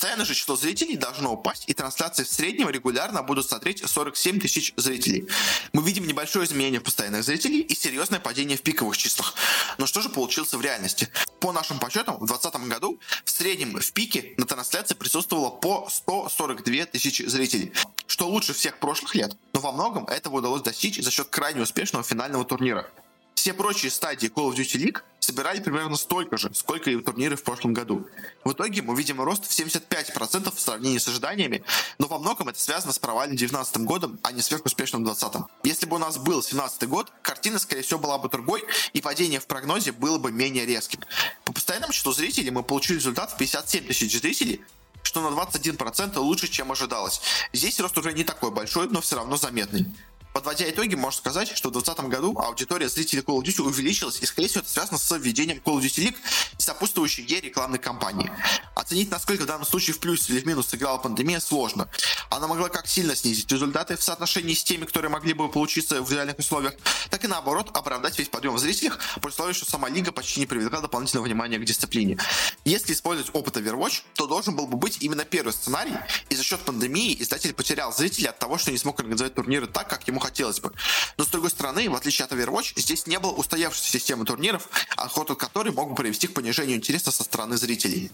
Постоянное 0.04 0.26
же 0.26 0.34
число 0.34 0.54
зрителей 0.54 0.98
должно 0.98 1.32
упасть, 1.32 1.64
и 1.66 1.72
трансляции 1.72 2.24
в 2.24 2.28
среднем 2.28 2.68
регулярно 2.68 3.22
будут 3.22 3.48
смотреть 3.48 3.82
47 3.88 4.38
тысяч 4.38 4.74
зрителей. 4.76 5.26
Мы 5.72 5.82
видим 5.82 6.06
небольшое 6.06 6.44
изменение 6.44 6.78
в 6.78 6.82
постоянных 6.82 7.24
зрителей 7.24 7.60
и 7.60 7.74
серьезное 7.74 8.20
падение 8.20 8.58
в 8.58 8.60
пиковых 8.60 8.98
числах. 8.98 9.34
Но 9.78 9.86
что 9.86 10.02
же 10.02 10.10
получилось 10.10 10.52
в 10.52 10.60
реальности? 10.60 11.08
По 11.40 11.52
нашим 11.52 11.78
подсчетам, 11.78 12.16
в 12.16 12.26
2020 12.26 12.68
году 12.68 13.00
в 13.24 13.30
среднем 13.30 13.80
в 13.80 13.92
пике 13.92 14.34
на 14.36 14.44
трансляции 14.44 14.94
присутствовало 14.94 15.48
по 15.48 15.88
142 15.88 16.84
тысячи 16.84 17.22
зрителей, 17.22 17.72
что 18.06 18.28
лучше 18.28 18.52
всех 18.52 18.80
прошлых 18.80 19.14
лет. 19.14 19.34
Но 19.54 19.60
во 19.60 19.72
многом 19.72 20.04
этого 20.08 20.36
удалось 20.36 20.60
достичь 20.60 21.02
за 21.02 21.10
счет 21.10 21.28
крайне 21.28 21.62
успешного 21.62 22.04
финального 22.04 22.44
турнира. 22.44 22.90
Все 23.44 23.52
прочие 23.52 23.90
стадии 23.90 24.30
Call 24.30 24.50
of 24.50 24.54
Duty 24.54 24.82
League 24.82 25.02
собирали 25.20 25.60
примерно 25.60 25.96
столько 25.96 26.38
же, 26.38 26.50
сколько 26.54 26.88
и 26.88 26.98
турниры 26.98 27.36
в 27.36 27.42
прошлом 27.42 27.74
году. 27.74 28.08
В 28.42 28.52
итоге 28.52 28.80
мы 28.80 28.96
видим 28.96 29.20
рост 29.20 29.44
в 29.44 29.50
75% 29.50 30.56
в 30.56 30.58
сравнении 30.58 30.96
с 30.96 31.06
ожиданиями, 31.08 31.62
но 31.98 32.06
во 32.06 32.18
многом 32.18 32.48
это 32.48 32.58
связано 32.58 32.94
с 32.94 32.98
провальным 32.98 33.36
2019 33.36 33.76
годом, 33.86 34.18
а 34.22 34.32
не 34.32 34.40
сверхуспешным 34.40 35.04
2020. 35.04 35.42
Если 35.62 35.84
бы 35.84 35.96
у 35.96 35.98
нас 35.98 36.16
был 36.16 36.40
2017 36.40 36.88
год, 36.88 37.12
картина, 37.20 37.58
скорее 37.58 37.82
всего, 37.82 38.00
была 38.00 38.16
бы 38.16 38.30
другой, 38.30 38.64
и 38.94 39.02
падение 39.02 39.40
в 39.40 39.46
прогнозе 39.46 39.92
было 39.92 40.16
бы 40.16 40.32
менее 40.32 40.64
резким. 40.64 41.00
По 41.44 41.52
постоянному 41.52 41.92
числу 41.92 42.14
зрителей 42.14 42.50
мы 42.50 42.62
получили 42.62 42.96
результат 42.96 43.32
в 43.32 43.36
57 43.36 43.88
тысяч 43.88 44.18
зрителей, 44.18 44.64
что 45.02 45.20
на 45.20 45.38
21% 45.38 46.18
лучше, 46.18 46.48
чем 46.48 46.72
ожидалось. 46.72 47.20
Здесь 47.52 47.78
рост 47.78 47.98
уже 47.98 48.14
не 48.14 48.24
такой 48.24 48.50
большой, 48.50 48.88
но 48.88 49.02
все 49.02 49.16
равно 49.16 49.36
заметный. 49.36 49.84
Подводя 50.34 50.68
итоги, 50.68 50.96
можно 50.96 51.16
сказать, 51.16 51.56
что 51.56 51.68
в 51.68 51.72
2020 51.72 52.10
году 52.10 52.36
аудитория 52.36 52.88
зрителей 52.88 53.22
Call 53.22 53.38
of 53.38 53.44
Duty 53.44 53.62
увеличилась, 53.62 54.18
и, 54.20 54.26
скорее 54.26 54.48
всего, 54.48 54.62
это 54.62 54.68
связано 54.68 54.98
с 54.98 55.16
введением 55.16 55.62
Call 55.64 55.78
of 55.78 55.82
Duty 55.82 56.08
League 56.08 56.16
и 56.58 56.60
сопутствующей 56.60 57.24
ей 57.24 57.40
рекламной 57.40 57.78
кампании. 57.78 58.28
Оценить, 58.74 59.12
насколько 59.12 59.44
в 59.44 59.46
данном 59.46 59.64
случае 59.64 59.94
в 59.94 60.00
плюс 60.00 60.28
или 60.28 60.40
в 60.40 60.46
минус 60.46 60.66
сыграла 60.66 60.98
пандемия, 60.98 61.38
сложно. 61.38 61.88
Она 62.30 62.48
могла 62.48 62.68
как 62.68 62.88
сильно 62.88 63.14
снизить 63.14 63.50
результаты 63.52 63.96
в 63.96 64.02
соотношении 64.02 64.54
с 64.54 64.64
теми, 64.64 64.86
которые 64.86 65.08
могли 65.08 65.34
бы 65.34 65.48
получиться 65.48 66.02
в 66.02 66.12
реальных 66.12 66.36
условиях, 66.40 66.74
так 67.10 67.24
и 67.24 67.28
наоборот 67.28 67.70
оправдать 67.72 68.18
весь 68.18 68.28
подъем 68.28 68.54
в 68.54 68.58
зрителях, 68.58 68.98
при 69.22 69.28
условии, 69.28 69.52
что 69.52 69.70
сама 69.70 69.88
лига 69.88 70.10
почти 70.10 70.40
не 70.40 70.46
привлекла 70.46 70.80
дополнительного 70.80 71.26
внимания 71.26 71.58
к 71.58 71.64
дисциплине. 71.64 72.18
Если 72.64 72.92
использовать 72.92 73.32
опыт 73.32 73.56
Overwatch, 73.56 74.02
то 74.14 74.26
должен 74.26 74.56
был 74.56 74.66
бы 74.66 74.76
быть 74.76 74.98
именно 75.00 75.24
первый 75.24 75.52
сценарий, 75.52 75.94
и 76.28 76.34
за 76.34 76.42
счет 76.42 76.58
пандемии 76.58 77.16
издатель 77.22 77.52
потерял 77.52 77.92
зрителей 77.92 78.30
от 78.30 78.40
того, 78.40 78.58
что 78.58 78.72
не 78.72 78.78
смог 78.78 78.98
организовать 78.98 79.34
турниры 79.34 79.68
так, 79.68 79.88
как 79.88 80.08
ему 80.08 80.23
хотелось 80.24 80.60
бы. 80.60 80.72
Но 81.18 81.24
с 81.24 81.28
другой 81.28 81.50
стороны, 81.50 81.88
в 81.90 81.94
отличие 81.94 82.24
от 82.24 82.32
Overwatch, 82.32 82.72
здесь 82.76 83.06
не 83.06 83.18
было 83.18 83.32
устоявшейся 83.32 83.90
системы 83.90 84.24
турниров, 84.24 84.68
отход 84.96 85.30
от 85.30 85.38
которой 85.38 85.72
мог 85.72 85.90
бы 85.90 85.94
привести 85.94 86.26
к 86.26 86.34
понижению 86.34 86.76
интереса 86.76 87.10
со 87.10 87.24
стороны 87.24 87.56
зрителей. 87.56 88.10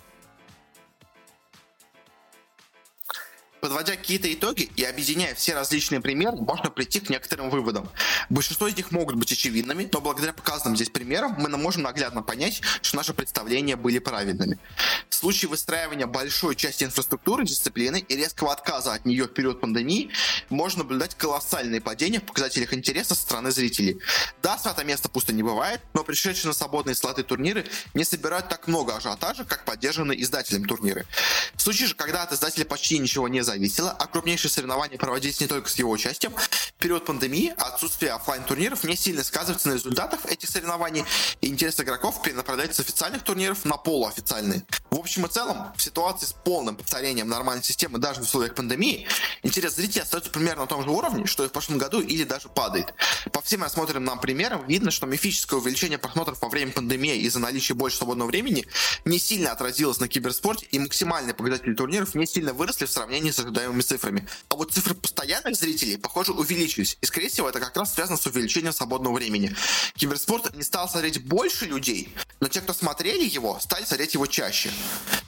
Подводя 3.60 3.96
какие-то 3.96 4.32
итоги 4.32 4.70
и 4.76 4.84
объединяя 4.84 5.34
все 5.34 5.54
различные 5.54 6.00
примеры, 6.00 6.36
можно 6.36 6.70
прийти 6.70 7.00
к 7.00 7.10
некоторым 7.10 7.50
выводам. 7.50 7.88
Большинство 8.30 8.68
из 8.68 8.76
них 8.76 8.90
могут 8.90 9.16
быть 9.16 9.30
очевидными, 9.32 9.88
но 9.92 10.00
благодаря 10.00 10.32
показанным 10.32 10.76
здесь 10.76 10.88
примерам 10.88 11.34
мы 11.38 11.48
можем 11.56 11.82
наглядно 11.82 12.22
понять, 12.22 12.62
что 12.80 12.96
наши 12.96 13.12
представления 13.12 13.76
были 13.76 13.98
правильными. 13.98 14.58
В 15.08 15.14
случае 15.14 15.50
выстраивания 15.50 16.06
большой 16.06 16.56
части 16.56 16.84
инфраструктуры 16.84 17.44
дисциплины 17.44 17.98
и 17.98 18.16
резкого 18.16 18.52
отказа 18.52 18.94
от 18.94 19.04
нее 19.04 19.24
в 19.24 19.34
период 19.34 19.60
пандемии 19.60 20.10
можно 20.48 20.78
наблюдать 20.78 21.14
колоссальные 21.14 21.82
падения 21.82 22.20
в 22.20 22.24
показателях 22.24 22.72
интереса 22.72 23.14
со 23.14 23.22
стороны 23.22 23.50
зрителей. 23.50 23.98
Да, 24.42 24.56
свято 24.56 24.84
место 24.84 25.08
пусто 25.10 25.32
не 25.32 25.42
бывает, 25.42 25.82
но 25.92 26.04
пришедшие 26.04 26.48
на 26.48 26.54
свободные 26.54 26.94
слоты 26.94 27.22
турниры 27.22 27.66
не 27.92 28.04
собирают 28.04 28.48
так 28.48 28.66
много 28.68 28.96
ажиотажа, 28.96 29.44
как 29.44 29.64
поддержанные 29.64 30.22
издателем 30.22 30.64
турниры. 30.64 31.04
В 31.54 31.62
случае 31.62 31.88
же, 31.88 31.94
когда 31.94 32.22
от 32.22 32.32
издателя 32.32 32.64
почти 32.64 32.98
ничего 32.98 33.28
не 33.28 33.42
зависело, 33.50 33.90
а 33.90 34.06
крупнейшие 34.06 34.50
соревнования 34.50 34.96
проводились 34.96 35.40
не 35.40 35.48
только 35.48 35.68
с 35.68 35.74
его 35.74 35.90
участием, 35.90 36.32
в 36.34 36.72
период 36.78 37.04
пандемии 37.04 37.52
отсутствие 37.56 38.12
офлайн 38.12 38.44
турниров 38.44 38.84
не 38.84 38.96
сильно 38.96 39.24
сказывается 39.24 39.68
на 39.68 39.74
результатах 39.74 40.24
этих 40.26 40.48
соревнований, 40.48 41.04
и 41.40 41.48
интерес 41.48 41.80
игроков 41.80 42.22
перенаправляется 42.22 42.82
с 42.82 42.86
официальных 42.86 43.22
турниров 43.24 43.64
на 43.64 43.76
полуофициальные. 43.76 44.62
В 44.90 44.98
общем 44.98 45.26
и 45.26 45.28
целом, 45.28 45.72
в 45.76 45.82
ситуации 45.82 46.26
с 46.26 46.32
полным 46.32 46.76
повторением 46.76 47.28
нормальной 47.28 47.64
системы 47.64 47.98
даже 47.98 48.20
в 48.20 48.24
условиях 48.24 48.54
пандемии, 48.54 49.08
интерес 49.42 49.74
зрителей 49.74 50.02
остается 50.02 50.30
примерно 50.30 50.62
на 50.62 50.66
том 50.68 50.82
же 50.84 50.90
уровне, 50.90 51.26
что 51.26 51.44
и 51.44 51.48
в 51.48 51.52
прошлом 51.52 51.78
году, 51.78 52.00
или 52.00 52.24
даже 52.24 52.48
падает. 52.48 52.94
По 53.32 53.42
всем 53.42 53.62
рассмотренным 53.62 54.04
нам 54.04 54.20
примерам 54.20 54.64
видно, 54.66 54.90
что 54.90 55.06
мифическое 55.06 55.58
увеличение 55.58 55.98
просмотров 55.98 56.40
во 56.40 56.48
время 56.48 56.72
пандемии 56.72 57.16
из-за 57.18 57.40
наличия 57.40 57.74
больше 57.74 57.98
свободного 57.98 58.28
времени 58.28 58.66
не 59.04 59.18
сильно 59.18 59.52
отразилось 59.52 59.98
на 59.98 60.08
киберспорте, 60.08 60.66
и 60.70 60.78
максимальные 60.78 61.34
показатели 61.34 61.74
турниров 61.74 62.14
не 62.14 62.26
сильно 62.26 62.52
выросли 62.52 62.86
в 62.86 62.90
сравнении 62.90 63.30
с 63.30 63.39
ожидаемыми 63.40 63.80
цифрами. 63.80 64.26
А 64.48 64.54
вот 64.56 64.72
цифры 64.72 64.94
постоянных 64.94 65.56
зрителей, 65.56 65.96
похоже, 65.96 66.32
увеличились. 66.32 66.96
И, 67.00 67.06
скорее 67.06 67.28
всего, 67.28 67.48
это 67.48 67.60
как 67.60 67.76
раз 67.76 67.94
связано 67.94 68.16
с 68.16 68.26
увеличением 68.26 68.72
свободного 68.72 69.14
времени. 69.14 69.54
Киберспорт 69.94 70.54
не 70.54 70.62
стал 70.62 70.88
смотреть 70.88 71.24
больше 71.24 71.66
людей, 71.66 72.14
но 72.40 72.48
те, 72.48 72.60
кто 72.60 72.72
смотрели 72.72 73.24
его, 73.24 73.58
стали 73.60 73.84
смотреть 73.84 74.14
его 74.14 74.26
чаще. 74.26 74.70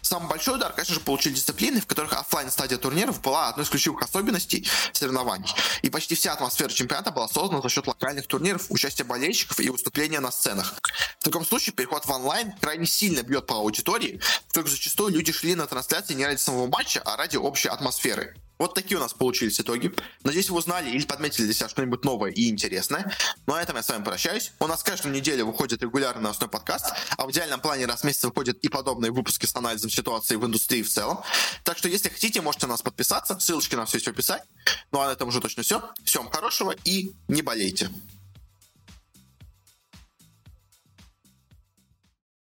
Самый 0.03 0.29
большой 0.29 0.57
удар, 0.57 0.73
конечно 0.73 0.95
же, 0.95 1.01
получили 1.01 1.35
дисциплины, 1.35 1.81
в 1.81 1.87
которых 1.87 2.13
офлайн 2.13 2.51
стадия 2.51 2.77
турниров 2.77 3.21
была 3.23 3.49
одной 3.49 3.65
из 3.65 3.71
ключевых 3.71 4.03
особенностей 4.03 4.69
соревнований. 4.93 5.49
И 5.83 5.91
почти 5.91 6.15
вся 6.15 6.33
атмосфера 6.33 6.69
чемпионата 6.69 7.11
была 7.11 7.29
создана 7.29 7.63
за 7.63 7.69
счет 7.69 7.87
локальных 7.87 8.27
турниров, 8.27 8.67
участия 8.69 9.05
болельщиков 9.05 9.59
и 9.61 9.71
выступления 9.71 10.21
на 10.21 10.31
сценах. 10.31 10.75
В 11.19 11.25
таком 11.25 11.47
случае 11.47 11.73
переход 11.73 12.05
в 12.05 12.11
онлайн 12.11 12.53
крайне 12.61 12.87
сильно 12.87 13.23
бьет 13.23 13.47
по 13.47 13.55
аудитории, 13.55 14.21
так 14.53 14.69
зачастую 14.69 15.15
люди 15.15 15.33
шли 15.33 15.55
на 15.55 15.67
трансляции 15.67 16.15
не 16.15 16.27
ради 16.27 16.41
самого 16.41 16.67
матча, 16.67 17.01
а 17.05 17.17
ради 17.17 17.37
общей 17.37 17.69
атмосферы. 17.69 18.02
Вот 18.63 18.75
такие 18.75 18.97
у 18.97 19.01
нас 19.01 19.13
получились 19.13 19.61
итоги. 19.61 19.93
Надеюсь, 20.23 20.49
вы 20.49 20.59
узнали 20.59 20.89
или 20.89 21.05
подметили 21.05 21.47
для 21.47 21.53
себя 21.55 21.69
что-нибудь 21.69 22.05
новое 22.05 22.31
и 22.31 22.49
интересное. 22.49 23.13
Ну 23.47 23.55
а 23.55 23.61
этом 23.61 23.75
я 23.75 23.83
с 23.83 23.89
вами 23.89 24.05
прощаюсь. 24.05 24.53
У 24.61 24.69
нас 24.69 24.85
каждую 24.85 25.13
неделю 25.13 25.47
выходит 25.47 25.83
регулярный 25.83 26.23
новостной 26.23 26.49
подкаст, 26.49 26.95
а 27.17 27.27
в 27.27 27.33
идеальном 27.33 27.61
плане 27.61 27.87
раз 27.87 28.03
в 28.03 28.05
месяц 28.05 28.23
выходят 28.23 28.59
и 28.59 28.69
подобные 28.69 29.11
выпуски 29.11 29.47
с 29.47 29.57
анализом 29.57 29.91
ситуации 29.91 30.37
в 30.37 30.47
индустрии 30.47 30.83
в 30.83 30.89
целом. 30.89 31.25
Так 31.65 31.77
что, 31.77 31.89
если 31.89 32.09
хотите, 32.09 32.41
можете 32.41 32.67
на 32.67 32.75
нас 32.75 32.83
подписаться. 32.83 33.37
Ссылочки 33.41 33.75
на 33.75 33.85
все 33.85 33.97
есть 33.97 34.07
в 34.07 34.11
описании. 34.11 34.45
Ну 34.93 35.01
а 35.01 35.09
на 35.09 35.13
этом 35.13 35.27
уже 35.27 35.41
точно 35.41 35.65
все. 35.65 35.83
Всем 36.05 36.31
хорошего 36.31 36.73
и 36.85 37.11
не 37.27 37.43
болейте. 37.43 37.91